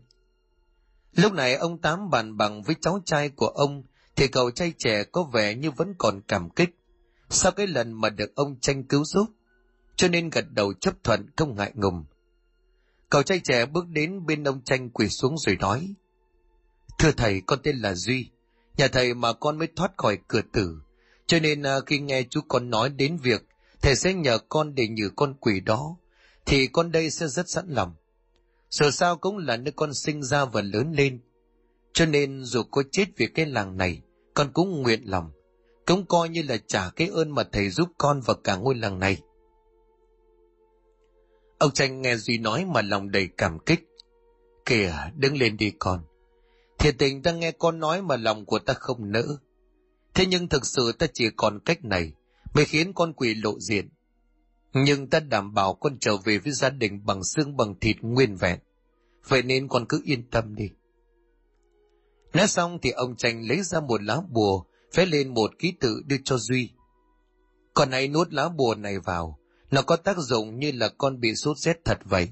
[1.14, 3.84] Lúc này ông Tám bàn bằng với cháu trai của ông
[4.16, 6.70] thì cậu trai trẻ có vẻ như vẫn còn cảm kích.
[7.30, 9.28] Sau cái lần mà được ông Tranh cứu giúp,
[9.98, 12.06] cho nên gật đầu chấp thuận không ngại ngùng.
[13.10, 15.94] Cậu trai trẻ bước đến bên ông Tranh quỳ xuống rồi nói.
[17.00, 18.30] Thưa thầy, con tên là Duy.
[18.78, 20.78] Nhà thầy mà con mới thoát khỏi cửa tử.
[21.28, 23.46] Cho nên à, khi nghe chú con nói đến việc
[23.82, 25.98] thầy sẽ nhờ con để nhử con quỷ đó,
[26.46, 27.96] thì con đây sẽ rất sẵn lòng.
[28.70, 31.20] Dù sao cũng là nơi con sinh ra và lớn lên.
[31.94, 34.02] Cho nên dù có chết vì cái làng này,
[34.34, 35.32] con cũng nguyện lòng.
[35.86, 39.00] Cũng coi như là trả cái ơn mà thầy giúp con và cả ngôi làng
[39.00, 39.18] này.
[41.58, 43.88] Ông Tranh nghe Duy nói mà lòng đầy cảm kích.
[44.66, 46.04] Kìa, đứng lên đi con.
[46.80, 49.26] Thiệt tình ta nghe con nói mà lòng của ta không nỡ.
[50.14, 52.14] Thế nhưng thực sự ta chỉ còn cách này
[52.54, 53.90] mới khiến con quỷ lộ diện.
[54.74, 58.36] Nhưng ta đảm bảo con trở về với gia đình bằng xương bằng thịt nguyên
[58.36, 58.60] vẹn.
[59.28, 60.70] Vậy nên con cứ yên tâm đi.
[62.34, 66.02] Nói xong thì ông Tranh lấy ra một lá bùa, vẽ lên một ký tự
[66.06, 66.72] đưa cho Duy.
[67.74, 69.40] Con hãy nuốt lá bùa này vào,
[69.72, 72.30] nó có tác dụng như là con bị sốt rét thật vậy.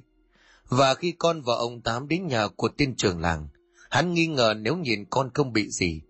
[0.70, 3.48] Và khi con và ông Tám đến nhà của tiên trưởng làng,
[3.90, 6.02] hắn nghi ngờ nếu nhìn con không bị gì,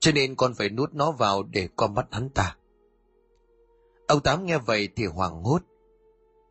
[0.00, 2.56] cho nên con phải nuốt nó vào để qua mắt hắn ta.
[4.06, 5.62] Ông Tám nghe vậy thì hoảng hốt.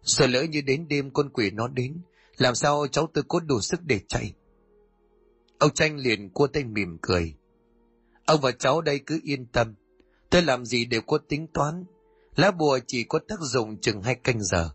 [0.03, 2.01] Sợ lỡ như đến đêm con quỷ nó đến,
[2.37, 4.33] làm sao cháu tôi có đủ sức để chạy?
[5.59, 7.33] Ông Tranh liền cua tay mỉm cười.
[8.25, 9.73] Ông và cháu đây cứ yên tâm,
[10.29, 11.85] tôi làm gì đều có tính toán.
[12.39, 14.69] Lá bùa chỉ có tác dụng chừng hai canh giờ.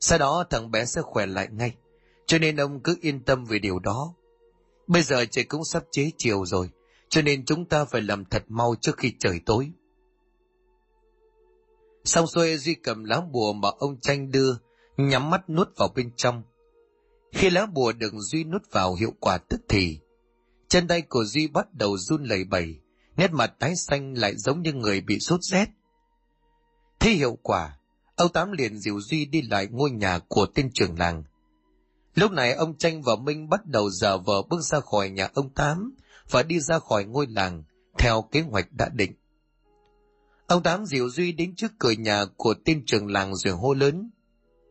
[0.00, 1.74] Sau đó thằng bé sẽ khỏe lại ngay.
[2.26, 4.14] Cho nên ông cứ yên tâm về điều đó.
[4.86, 6.70] Bây giờ trời cũng sắp chế chiều rồi,
[7.08, 9.70] cho nên chúng ta phải làm thật mau trước khi trời tối.
[12.04, 14.54] Xong xuôi Duy cầm lá bùa mà ông tranh đưa,
[14.96, 16.42] nhắm mắt nuốt vào bên trong.
[17.32, 19.98] Khi lá bùa được Duy nuốt vào hiệu quả tức thì,
[20.68, 22.80] chân tay của Duy bắt đầu run lẩy bẩy,
[23.16, 25.66] nét mặt tái xanh lại giống như người bị sốt rét.
[27.00, 27.78] Thế hiệu quả,
[28.16, 31.22] Âu Tám liền dìu Duy đi lại ngôi nhà của tên trưởng làng.
[32.14, 35.50] Lúc này ông Tranh và Minh bắt đầu dở vờ bước ra khỏi nhà ông
[35.50, 35.94] Tám
[36.30, 37.62] và đi ra khỏi ngôi làng
[37.98, 39.12] theo kế hoạch đã định.
[40.46, 44.10] Ông Tám dìu Duy đến trước cửa nhà của tên trưởng làng rồi hô lớn.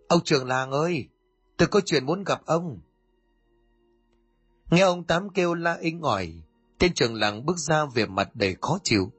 [0.07, 1.07] Ông trưởng làng ơi,
[1.57, 2.79] tôi có chuyện muốn gặp ông.
[4.71, 6.43] Nghe ông Tám kêu la inh ỏi,
[6.79, 9.11] tên trưởng làng bước ra về mặt đầy khó chịu.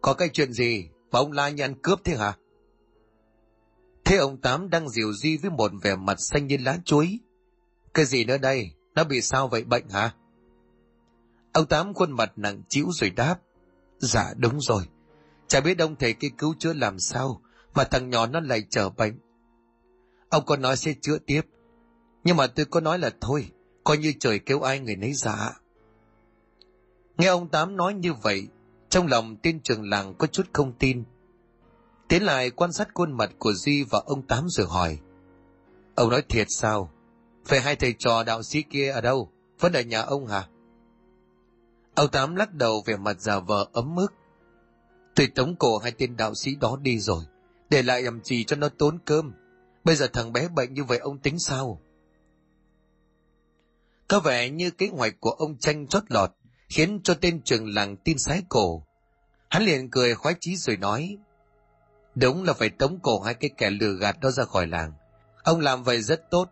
[0.00, 2.36] Có cái chuyện gì mà ông la như ăn cướp thế hả?
[4.04, 7.18] Thế ông Tám đang dìu Duy với một vẻ mặt xanh như lá chuối.
[7.94, 8.70] Cái gì nữa đây?
[8.94, 10.14] Nó bị sao vậy bệnh hả?
[11.52, 13.36] Ông Tám khuôn mặt nặng chịu rồi đáp.
[13.98, 14.88] Dạ đúng rồi.
[15.48, 17.40] Chả biết ông thầy kia cứu chữa làm sao
[17.74, 19.18] mà thằng nhỏ nó lại trở bệnh.
[20.28, 21.42] Ông có nói sẽ chữa tiếp.
[22.24, 23.50] Nhưng mà tôi có nói là thôi,
[23.84, 25.52] coi như trời kêu ai người nấy dạ.
[27.16, 28.48] Nghe ông Tám nói như vậy,
[28.94, 31.04] trong lòng tiên trường làng có chút không tin.
[32.08, 34.98] Tiến lại quan sát khuôn mặt của Duy và ông Tám rồi hỏi.
[35.94, 36.90] Ông nói thiệt sao?
[37.44, 39.30] Phải hai thầy trò đạo sĩ kia ở đâu?
[39.60, 40.48] Vẫn ở nhà ông hả?
[41.94, 44.12] Ông Tám lắc đầu về mặt già vờ ấm ức.
[45.14, 47.24] Tôi tống cổ hai tên đạo sĩ đó đi rồi.
[47.70, 49.32] Để lại làm gì cho nó tốn cơm.
[49.84, 51.80] Bây giờ thằng bé bệnh như vậy ông tính sao?
[54.08, 56.30] Có vẻ như kế hoạch của ông tranh chót lọt,
[56.74, 58.82] khiến cho tên trường làng tin sái cổ.
[59.48, 61.16] Hắn liền cười khoái chí rồi nói,
[62.14, 64.92] Đúng là phải tống cổ hai cái kẻ lừa gạt đó ra khỏi làng.
[65.42, 66.48] Ông làm vậy rất tốt.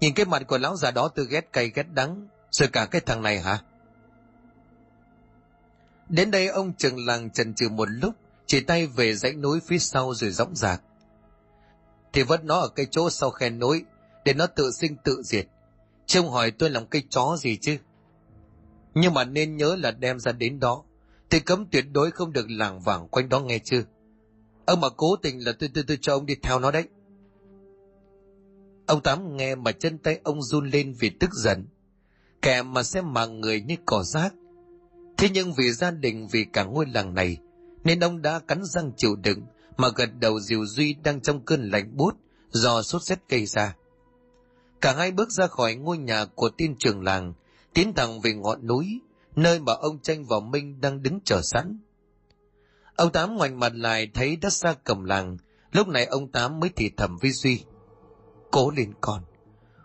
[0.00, 3.00] Nhìn cái mặt của lão già đó từ ghét cay ghét đắng, rồi cả cái
[3.00, 3.58] thằng này hả?
[6.08, 8.14] Đến đây ông trường làng chần chừ một lúc,
[8.46, 10.82] chỉ tay về dãy núi phía sau rồi dõng dạc.
[12.12, 13.84] Thì vất nó ở cái chỗ sau khe núi,
[14.24, 15.46] để nó tự sinh tự diệt.
[16.06, 17.76] Chứ ông hỏi tôi làm cây chó gì chứ?
[18.94, 20.84] Nhưng mà nên nhớ là đem ra đến đó,
[21.30, 23.82] thì cấm tuyệt đối không được lảng vảng quanh đó nghe chưa?
[24.66, 26.84] Ông mà cố tình là tôi tôi tôi cho ông đi theo nó đấy.
[28.86, 31.66] Ông Tám nghe mà chân tay ông run lên vì tức giận.
[32.42, 34.34] Kẻ mà xem mạng người như cỏ rác.
[35.16, 37.38] Thế nhưng vì gia đình vì cả ngôi làng này,
[37.84, 39.42] nên ông đã cắn răng chịu đựng
[39.76, 42.14] mà gật đầu Diều Duy đang trong cơn lạnh bút
[42.50, 43.76] do sốt rét gây ra.
[44.80, 47.32] Cả hai bước ra khỏi ngôi nhà của tin trường làng,
[47.74, 49.00] tiến thẳng về ngọn núi,
[49.36, 51.78] nơi mà ông Tranh và Minh đang đứng chờ sẵn.
[52.96, 55.36] Ông Tám ngoảnh mặt lại thấy đất xa cầm làng,
[55.72, 57.64] lúc này ông Tám mới thì thầm với Duy.
[58.50, 59.24] Cố lên con,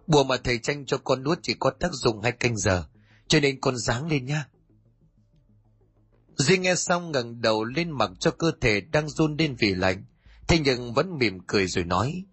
[0.08, 2.84] bùa mà thầy Tranh cho con nuốt chỉ có tác dụng hai canh giờ,
[3.28, 4.48] cho nên con dáng lên nha.
[6.38, 10.06] Duy nghe xong ngẩng đầu lên mặc cho cơ thể đang run lên vì lạnh,
[10.48, 12.24] thế nhưng vẫn mỉm cười rồi nói.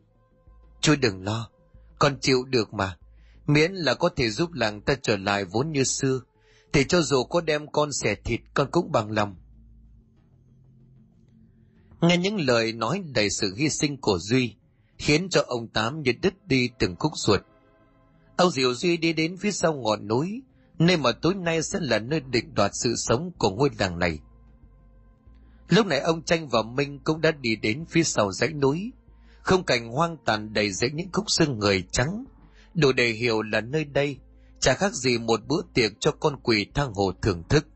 [0.80, 1.50] Chú đừng lo,
[1.98, 2.98] con chịu được mà,
[3.46, 6.20] miễn là có thể giúp làng ta trở lại vốn như xưa,
[6.72, 9.36] thì cho dù có đem con xẻ thịt con cũng bằng lòng.
[12.00, 14.54] Nghe những lời nói đầy sự hy sinh của Duy,
[14.98, 17.40] khiến cho ông Tám như đứt đi từng khúc ruột.
[18.36, 20.42] Ông Diệu Duy đi đến phía sau ngọn núi,
[20.78, 24.18] nơi mà tối nay sẽ là nơi định đoạt sự sống của ngôi làng này.
[25.68, 28.92] Lúc này ông Tranh và Minh cũng đã đi đến phía sau dãy núi,
[29.42, 32.24] không cảnh hoang tàn đầy dãy những khúc xương người trắng,
[32.74, 34.18] đủ để hiểu là nơi đây
[34.60, 37.66] chả khác gì một bữa tiệc cho con quỷ thang hồ thưởng thức.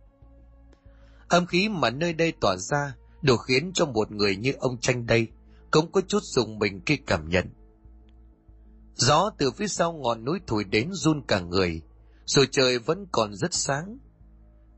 [1.29, 5.07] Âm khí mà nơi đây tỏa ra đủ khiến cho một người như ông Tranh
[5.07, 5.29] đây
[5.71, 7.47] cũng có chút dùng mình khi cảm nhận.
[8.95, 11.83] Gió từ phía sau ngọn núi thổi đến run cả người,
[12.27, 13.99] dù trời vẫn còn rất sáng.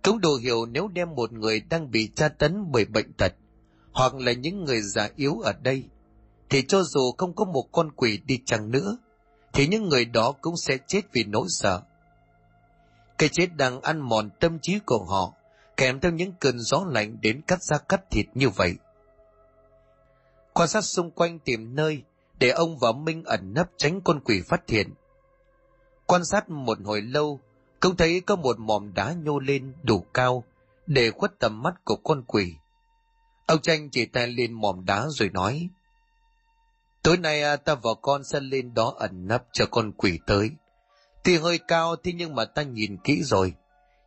[0.03, 3.33] Cũng đủ hiểu nếu đem một người đang bị tra tấn bởi bệnh tật,
[3.93, 5.85] hoặc là những người già yếu ở đây,
[6.51, 8.99] thì cho dù không có một con quỷ đi chăng nữa,
[9.59, 11.81] thì những người đó cũng sẽ chết vì nỗi sợ.
[13.19, 15.33] Cái chết đang ăn mòn tâm trí của họ,
[15.77, 18.75] kèm theo những cơn gió lạnh đến cắt da cắt thịt như vậy.
[20.53, 22.03] Quan sát xung quanh tìm nơi
[22.39, 24.95] để ông và Minh ẩn nấp tránh con quỷ phát hiện.
[26.07, 27.41] Quan sát một hồi lâu,
[27.81, 30.45] cũng thấy có một mỏm đá nhô lên đủ cao
[30.87, 32.55] để khuất tầm mắt của con quỷ.
[33.47, 35.69] Ông tranh chỉ tay lên mỏm đá rồi nói,
[37.03, 40.51] Tối nay à, ta và con sẽ lên đó ẩn nấp cho con quỷ tới.
[41.25, 43.55] Tuy hơi cao thế nhưng mà ta nhìn kỹ rồi.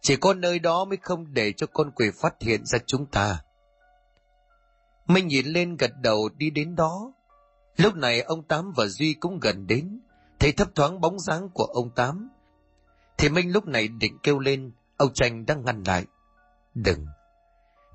[0.01, 3.43] Chỉ có nơi đó mới không để cho con quỷ phát hiện ra chúng ta.
[5.07, 7.13] Minh nhìn lên gật đầu đi đến đó.
[7.77, 10.01] Lúc này ông Tám và Duy cũng gần đến,
[10.39, 12.29] thấy thấp thoáng bóng dáng của ông Tám.
[13.17, 16.05] Thì Minh lúc này định kêu lên, ông Tranh đang ngăn lại.
[16.73, 17.05] Đừng!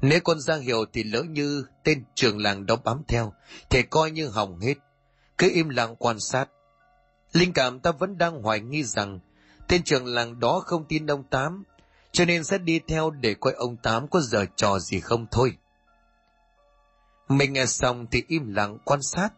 [0.02, 3.32] Nếu con ra hiệu thì lỡ như tên trường làng đó bám theo,
[3.70, 4.74] thì coi như hỏng hết.
[5.38, 6.48] Cứ im lặng quan sát.
[7.32, 9.20] Linh cảm ta vẫn đang hoài nghi rằng
[9.68, 11.64] tên trưởng làng đó không tin ông Tám,
[12.12, 15.56] cho nên sẽ đi theo để coi ông Tám có giờ trò gì không thôi.
[17.28, 19.28] Mình nghe xong thì im lặng quan sát.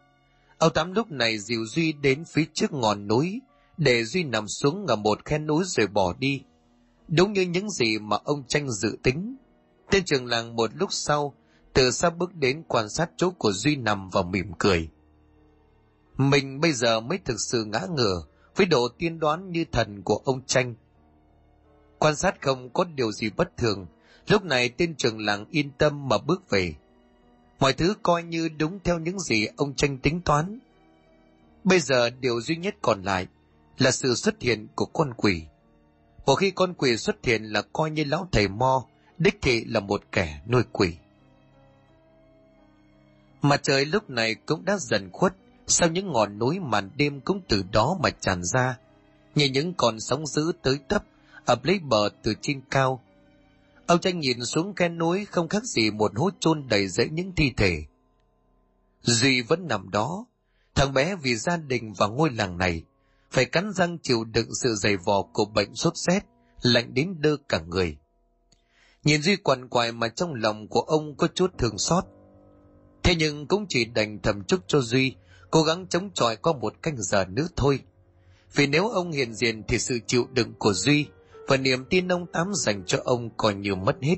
[0.57, 3.41] Ông Tám lúc này dìu Duy đến phía trước ngọn núi,
[3.77, 6.41] để Duy nằm xuống ở một khe núi rồi bỏ đi.
[7.07, 9.35] Đúng như những gì mà ông tranh dự tính.
[9.91, 11.33] Tên trường làng một lúc sau,
[11.73, 14.89] từ xa bước đến quan sát chỗ của Duy nằm và mỉm cười.
[16.19, 18.23] Mình bây giờ mới thực sự ngã ngửa
[18.55, 20.75] với độ tiên đoán như thần của ông tranh.
[21.99, 23.85] Quan sát không có điều gì bất thường,
[24.27, 26.73] lúc này tên trường làng yên tâm mà bước về.
[27.59, 30.59] Mọi thứ coi như đúng theo những gì ông tranh tính toán.
[31.63, 33.27] Bây giờ điều duy nhất còn lại
[33.77, 35.43] là sự xuất hiện của con quỷ.
[36.25, 38.85] Một khi con quỷ xuất hiện là coi như lão thầy Mo,
[39.17, 40.93] đích thị là một kẻ nuôi quỷ.
[43.41, 45.35] Mặt trời lúc này cũng đã dần khuất,
[45.69, 48.77] sau những ngọn núi màn đêm cũng từ đó mà tràn ra,
[49.35, 51.03] như những con sóng dữ tới tấp,
[51.45, 53.01] ập lấy bờ từ trên cao,
[53.89, 57.31] Ông tranh nhìn xuống khe núi không khác gì một hố chôn đầy rẫy những
[57.35, 57.83] thi thể.
[59.01, 60.25] Duy vẫn nằm đó,
[60.75, 62.83] thằng bé vì gia đình và ngôi làng này,
[63.31, 66.25] phải cắn răng chịu đựng sự dày vò của bệnh sốt rét,
[66.61, 67.97] lạnh đến đơ cả người.
[69.03, 72.03] Nhìn Duy quằn quại mà trong lòng của ông có chút thương xót.
[73.03, 75.15] Thế nhưng cũng chỉ đành thầm chúc cho Duy
[75.51, 77.79] cố gắng chống chọi qua một canh giờ nữa thôi.
[78.53, 81.05] Vì nếu ông hiền diện thì sự chịu đựng của Duy
[81.47, 84.17] và niềm tin ông Tám dành cho ông còn nhiều mất hết.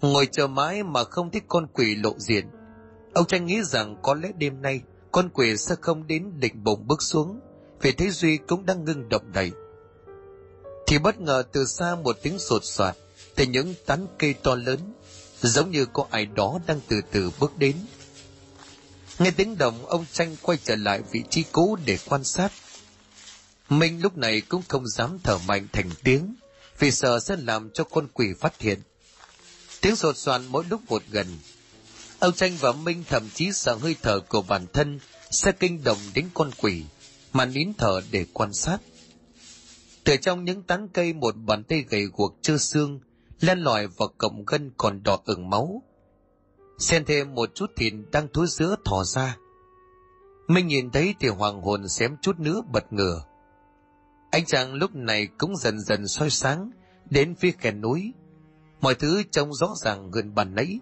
[0.00, 2.46] Ngồi chờ mãi mà không thích con quỷ lộ diện,
[3.14, 4.80] Ông tranh nghĩ rằng có lẽ đêm nay
[5.12, 7.40] con quỷ sẽ không đến định bụng bước xuống,
[7.80, 9.50] vì thấy Duy cũng đang ngưng động đậy.
[10.86, 12.96] Thì bất ngờ từ xa một tiếng sột soạt,
[13.34, 14.78] từ những tán cây to lớn,
[15.40, 17.76] giống như có ai đó đang từ từ bước đến.
[19.22, 22.52] Nghe tiếng động, ông tranh quay trở lại vị trí cũ để quan sát.
[23.68, 26.34] Minh lúc này cũng không dám thở mạnh thành tiếng,
[26.78, 28.80] vì sợ sẽ làm cho con quỷ phát hiện.
[29.80, 31.26] Tiếng sột soạn mỗi lúc một gần.
[32.18, 34.98] Ông tranh và Minh thậm chí sợ hơi thở của bản thân
[35.30, 36.84] sẽ kinh động đến con quỷ,
[37.32, 38.78] mà nín thở để quan sát.
[40.04, 43.00] Từ trong những tán cây một bàn tay gầy guộc chưa xương,
[43.40, 45.82] len lỏi vào cổng gân còn đỏ ửng máu.
[46.82, 49.36] Xen thêm một chút thịt đang thối giữa thò ra.
[50.48, 53.24] Minh nhìn thấy thì hoàng hồn xém chút nữa bật ngửa.
[54.30, 56.70] Anh chàng lúc này cũng dần dần soi sáng,
[57.10, 58.12] đến phía khe núi.
[58.80, 60.78] Mọi thứ trông rõ ràng gần bàn nãy.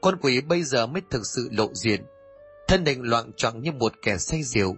[0.00, 2.04] Con quỷ bây giờ mới thực sự lộ diện,
[2.68, 4.76] thân hình loạn trọng như một kẻ say rượu.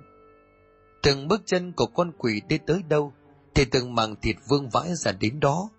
[1.02, 3.12] Từng bước chân của con quỷ đi tới đâu,
[3.54, 5.70] thì từng màng thịt vương vãi ra đến đó.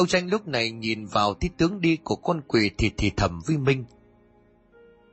[0.00, 3.40] Ông tranh lúc này nhìn vào thấy tướng đi của con quỷ thì thì thầm
[3.46, 3.84] với Minh.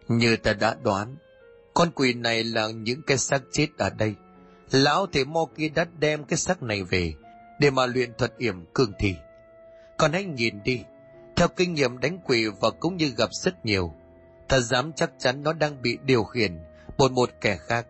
[0.07, 1.15] Như ta đã đoán,
[1.73, 4.15] con quỷ này là những cái xác chết ở đây.
[4.71, 7.13] Lão thể mo kia đã đem cái xác này về
[7.59, 9.15] để mà luyện thuật yểm cương thi.
[9.97, 10.81] Còn hãy nhìn đi,
[11.35, 13.93] theo kinh nghiệm đánh quỷ và cũng như gặp rất nhiều,
[14.47, 16.59] ta dám chắc chắn nó đang bị điều khiển
[16.97, 17.87] một một kẻ khác.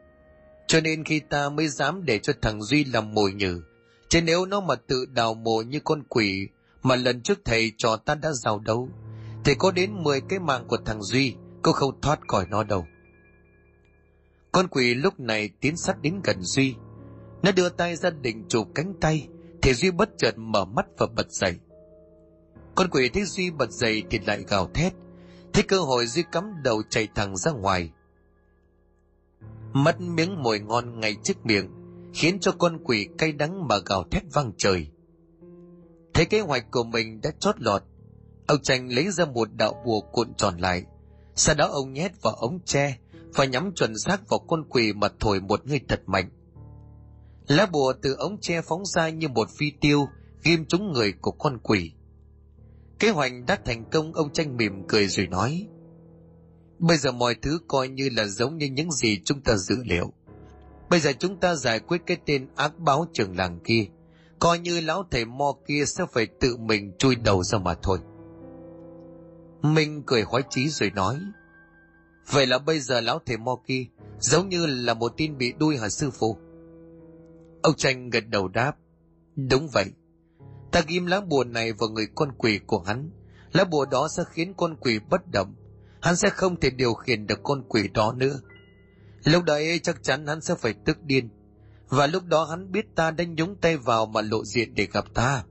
[0.67, 3.61] Cho nên khi ta mới dám để cho thằng Duy làm mồi nhử,
[4.09, 6.47] chứ nếu nó mà tự đào mộ như con quỷ
[6.83, 8.89] mà lần trước thầy trò ta đã giao đấu,
[9.43, 11.35] thì có đến 10 cái mạng của thằng Duy
[11.67, 12.87] Cô không thoát khỏi nó đâu.
[14.51, 16.75] Con quỷ lúc này tiến sát đến gần Duy.
[17.43, 19.27] Nó đưa tay ra định chụp cánh tay,
[19.61, 21.55] thì Duy bất chợt mở mắt và bật dậy.
[22.75, 24.93] Con quỷ thấy Duy bật dậy thì lại gào thét.
[25.53, 27.91] Thấy cơ hội Duy cắm đầu chạy thẳng ra ngoài.
[29.73, 31.69] Mất miếng mồi ngon ngay trước miệng,
[32.13, 34.87] khiến cho con quỷ cay đắng mà gào thét vang trời.
[36.17, 37.83] Thấy kế hoạch của mình đã chót lọt,
[38.47, 40.83] ông tranh lấy ra một đạo bùa cuộn tròn lại.
[41.35, 42.97] Sau đó ông nhét vào ống tre
[43.35, 46.29] và nhắm chuẩn xác vào con quỷ mà thổi một hơi thật mạnh.
[47.47, 50.07] Lá bùa từ ống tre phóng ra như một phi tiêu,
[50.43, 51.91] ghim trúng người của con quỷ.
[52.99, 55.67] Kế hoạch đã thành công ông tranh mỉm cười rồi nói.
[56.79, 60.13] Bây giờ mọi thứ coi như là giống như những gì chúng ta dự liệu.
[60.89, 63.85] Bây giờ chúng ta giải quyết cái tên ác báo trường làng kia.
[64.39, 67.99] Coi như lão thầy mo kia sẽ phải tự mình chui đầu ra mà thôi.
[69.61, 71.19] Minh cười khoái chí rồi nói.
[72.31, 73.85] Vậy là bây giờ lão thầy mo kia
[74.19, 76.37] giống như là một tin bị đuôi hả sư phụ?
[77.61, 78.77] Ông tranh gật đầu đáp.
[79.35, 79.85] Đúng vậy.
[80.71, 83.11] Ta ghim lá bùa này vào người con quỷ của hắn.
[83.53, 85.55] Lá bùa đó sẽ khiến con quỷ bất động.
[86.01, 88.39] Hắn sẽ không thể điều khiển được con quỷ đó nữa.
[89.23, 91.29] Lúc đấy chắc chắn hắn sẽ phải tức điên.
[91.89, 95.05] Và lúc đó hắn biết ta đã nhúng tay vào mà lộ diện để gặp
[95.13, 95.43] ta.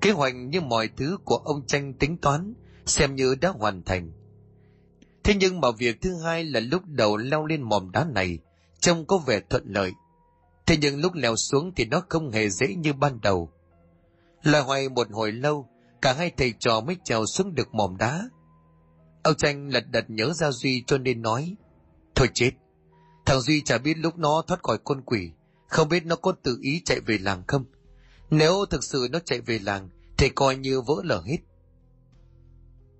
[0.00, 2.54] Kế hoạch như mọi thứ của ông tranh tính toán,
[2.86, 4.12] xem như đã hoàn thành.
[5.24, 8.38] Thế nhưng mà việc thứ hai là lúc đầu leo lên mỏm đá này,
[8.80, 9.92] trông có vẻ thuận lợi.
[10.66, 13.50] Thế nhưng lúc leo xuống thì nó không hề dễ như ban đầu.
[14.42, 15.68] Loài hoài một hồi lâu,
[16.02, 18.28] cả hai thầy trò mới trèo xuống được mỏm đá.
[19.22, 21.56] Ông tranh lật đật nhớ ra Duy cho nên nói,
[22.14, 22.50] Thôi chết,
[23.26, 25.30] thằng Duy chả biết lúc nó thoát khỏi con quỷ,
[25.68, 27.64] không biết nó có tự ý chạy về làng không.
[28.30, 31.38] Nếu thực sự nó chạy về làng, thì coi như vỡ lở hết.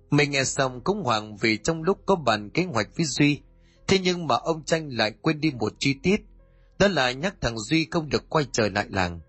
[0.09, 3.41] Mình nghe xong cũng hoảng vì trong lúc có bàn kế hoạch với Duy,
[3.87, 6.21] thế nhưng mà ông tranh lại quên đi một chi tiết,
[6.79, 9.19] đó là nhắc thằng Duy không được quay trở lại làng.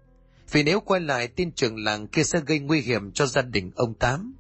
[0.50, 3.70] Vì nếu quay lại tên trường làng kia sẽ gây nguy hiểm cho gia đình
[3.76, 4.34] ông Tám.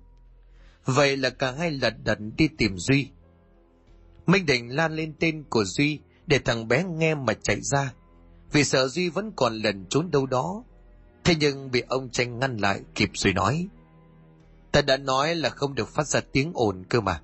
[0.84, 3.08] Vậy là cả hai lật đật đi tìm Duy.
[4.26, 7.92] Minh Định lan lên tên của Duy để thằng bé nghe mà chạy ra.
[8.52, 10.64] Vì sợ Duy vẫn còn lần trốn đâu đó.
[11.24, 13.68] Thế nhưng bị ông tranh ngăn lại kịp rồi nói.
[14.72, 17.20] Ta đã nói là không được phát ra tiếng ồn cơ mà.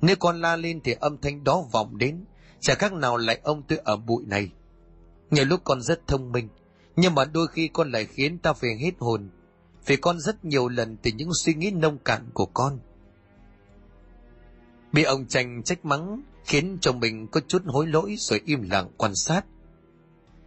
[0.00, 2.24] Nếu con la lên thì âm thanh đó vọng đến,
[2.60, 4.50] chả khác nào lại ông tôi ở bụi này.
[5.30, 6.48] Nhiều lúc con rất thông minh,
[6.96, 9.30] nhưng mà đôi khi con lại khiến ta phải hết hồn,
[9.86, 12.78] vì con rất nhiều lần từ những suy nghĩ nông cạn của con.
[14.92, 18.90] Bị ông tranh trách mắng, khiến cho mình có chút hối lỗi rồi im lặng
[18.96, 19.44] quan sát.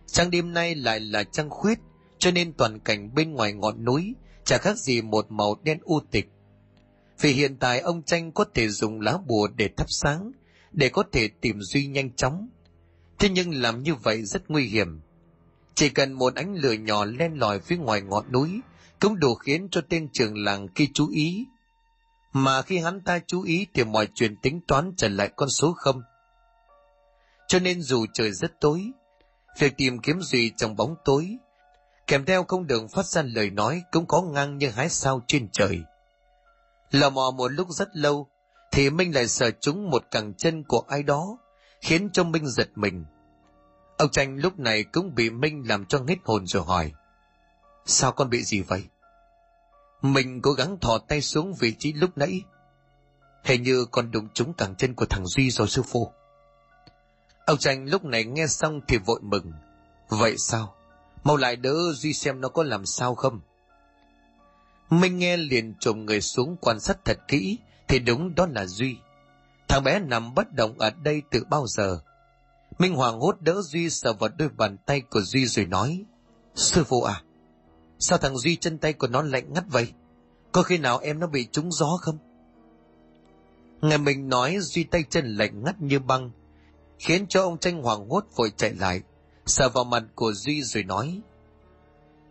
[0.06, 1.80] Trăng đêm nay lại là trăng khuyết,
[2.18, 6.00] cho nên toàn cảnh bên ngoài ngọn núi chả khác gì một màu đen u
[6.12, 6.30] tịch.
[7.22, 10.32] Vì hiện tại ông tranh có thể dùng lá bùa để thắp sáng,
[10.72, 12.50] để có thể tìm Duy nhanh chóng.
[13.20, 15.02] Thế nhưng làm như vậy rất nguy hiểm.
[15.76, 18.62] Chỉ cần một ánh lửa nhỏ len lỏi phía ngoài ngọn núi,
[19.00, 21.45] cũng đủ khiến cho tên trường làng kia chú ý.
[22.34, 25.73] Mà khi hắn ta chú ý thì mọi chuyện tính toán trở lại con số
[25.73, 26.01] không.
[27.47, 28.91] Cho nên dù trời rất tối,
[29.59, 31.38] việc tìm kiếm Duy trong bóng tối,
[32.07, 35.49] kèm theo không đường phát ra lời nói cũng có ngang như hái sao trên
[35.51, 35.84] trời.
[36.91, 38.28] Lò mò một lúc rất lâu,
[38.71, 41.38] thì Minh lại sờ trúng một cẳng chân của ai đó,
[41.82, 43.05] khiến cho Minh giật mình.
[43.97, 46.91] Ông Tranh lúc này cũng bị Minh làm cho hết hồn rồi hỏi.
[47.86, 48.84] Sao con bị gì vậy?
[50.02, 52.41] Mình cố gắng thò tay xuống vị trí lúc nãy.
[53.43, 56.12] Hình như còn đụng trúng cẳng chân của thằng Duy rồi sư phụ.
[57.45, 59.52] Ông Tranh lúc này nghe xong thì vội mừng.
[60.10, 60.76] Vậy sao?
[61.24, 63.41] Mau lại đỡ Duy xem nó có làm sao không?
[64.89, 68.98] Minh nghe liền trồm người xuống quan sát thật kỹ, thì đúng đó là Duy.
[69.68, 72.00] Thằng bé nằm bất động ở đây từ bao giờ.
[72.80, 76.04] Minh Hoàng hốt đỡ Duy sờ vào đôi bàn tay của Duy rồi nói,
[76.56, 77.22] Sư phụ à,
[78.00, 79.93] sao thằng Duy chân tay của nó lạnh ngắt vậy?
[80.52, 82.18] Có khi nào em nó bị trúng gió không?
[83.82, 86.32] Ngày mình nói Duy tay chân lạnh ngắt như băng,
[87.00, 89.02] khiến cho ông tranh hoàng hốt vội chạy lại,
[89.45, 91.22] sờ vào mặt của Duy rồi nói,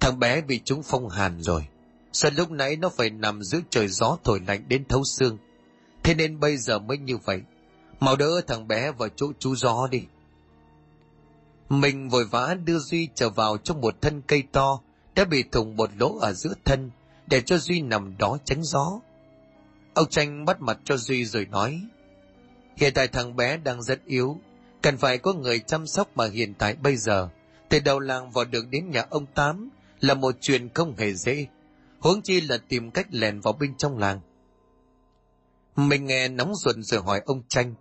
[0.00, 1.66] Thằng bé bị trúng phong hàn rồi,
[2.12, 5.38] sao lúc nãy nó phải nằm giữa trời gió thổi lạnh đến thấu xương,
[6.02, 7.40] thế nên bây giờ mới như vậy.
[8.00, 10.02] Mau đỡ thằng bé vào chỗ chú gió đi.
[11.68, 14.80] Mình vội vã đưa Duy trở vào trong một thân cây to,
[15.16, 16.90] đã bị thủng một lỗ ở giữa thân,
[17.26, 19.00] để cho Duy nằm đó tránh gió.
[19.94, 21.80] Ông Tranh bắt mặt cho Duy rồi nói,
[22.76, 24.40] hiện tại thằng bé đang rất yếu,
[24.82, 27.28] cần phải có người chăm sóc mà hiện tại bây giờ,
[27.68, 29.68] từ đầu làng vào được đến nhà ông Tám
[30.00, 31.46] là một chuyện không hề dễ,
[31.98, 34.20] huống chi là tìm cách lèn vào bên trong làng.
[35.76, 37.74] Mình nghe nóng ruột rồi hỏi ông Tranh,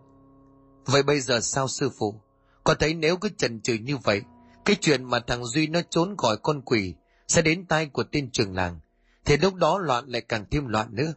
[0.86, 2.16] vậy bây giờ sao sư phụ?
[2.64, 4.22] Có thấy nếu cứ chần chừ như vậy,
[4.66, 6.96] cái chuyện mà thằng Duy nó trốn khỏi con quỷ
[7.28, 8.80] sẽ đến tay của tên trường làng,
[9.26, 11.14] thì lúc đó loạn lại càng thêm loạn nữa.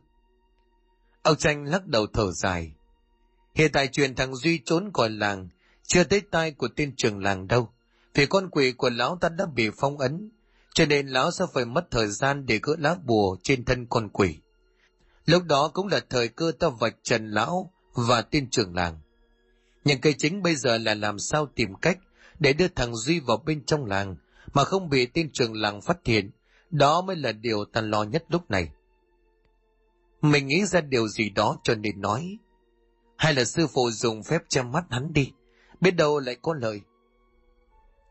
[1.22, 2.72] Ông Tranh lắc đầu thở dài.
[3.54, 5.48] Hiện tại chuyện thằng Duy trốn khỏi làng
[5.86, 7.72] chưa tới tay của tên trường làng đâu,
[8.14, 10.30] vì con quỷ của lão ta đã bị phong ấn,
[10.74, 14.08] cho nên lão sẽ phải mất thời gian để gỡ lá bùa trên thân con
[14.08, 14.38] quỷ.
[15.26, 18.98] Lúc đó cũng là thời cơ ta vạch trần lão và tên trưởng làng.
[19.84, 21.98] Nhưng cái chính bây giờ là làm sao tìm cách
[22.38, 24.16] để đưa thằng Duy vào bên trong làng
[24.54, 26.30] mà không bị tên trường làng phát hiện.
[26.70, 28.70] Đó mới là điều ta lo nhất lúc này.
[30.22, 32.38] Mình nghĩ ra điều gì đó cho nên nói.
[33.16, 35.32] Hay là sư phụ dùng phép che mắt hắn đi,
[35.80, 36.80] biết đâu lại có lợi.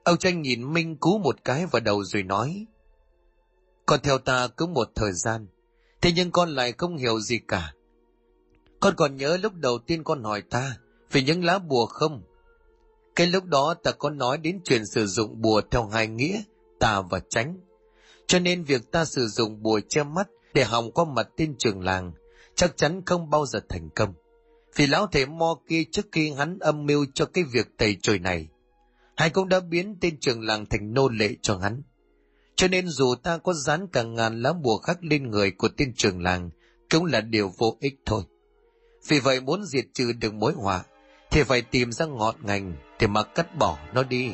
[0.03, 2.65] Ông tranh nhìn Minh cú một cái vào đầu rồi nói.
[3.85, 5.47] Con theo ta cứ một thời gian,
[6.01, 7.73] thế nhưng con lại không hiểu gì cả.
[8.79, 10.77] Con còn nhớ lúc đầu tiên con hỏi ta,
[11.11, 12.23] về những lá bùa không?
[13.17, 16.41] Cái lúc đó ta có nói đến chuyện sử dụng bùa theo hai nghĩa,
[16.79, 17.59] tà và tránh.
[18.27, 21.81] Cho nên việc ta sử dụng bùa che mắt để hòng qua mặt tên trường
[21.81, 22.11] làng
[22.55, 24.13] chắc chắn không bao giờ thành công.
[24.75, 28.19] Vì lão thể mo kia trước khi hắn âm mưu cho cái việc tẩy trời
[28.19, 28.47] này,
[29.15, 31.81] hai cũng đã biến tên trường làng thành nô lệ cho hắn.
[32.55, 35.93] Cho nên dù ta có dán cả ngàn lá bùa khác lên người của tên
[35.95, 36.49] trường làng,
[36.89, 38.23] cũng là điều vô ích thôi.
[39.07, 40.83] Vì vậy muốn diệt trừ được mối họa,
[41.31, 44.31] thì phải tìm ra ngọn ngành thì mà cắt bỏ nó đi.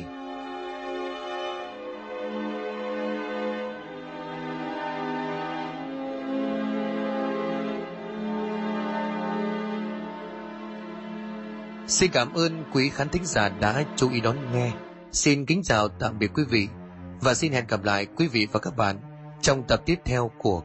[11.86, 14.72] Xin cảm ơn quý khán thính giả đã chú ý đón nghe.
[15.12, 16.68] Xin kính chào tạm biệt quý vị
[17.20, 18.96] và xin hẹn gặp lại quý vị và các bạn
[19.42, 20.62] trong tập tiếp theo của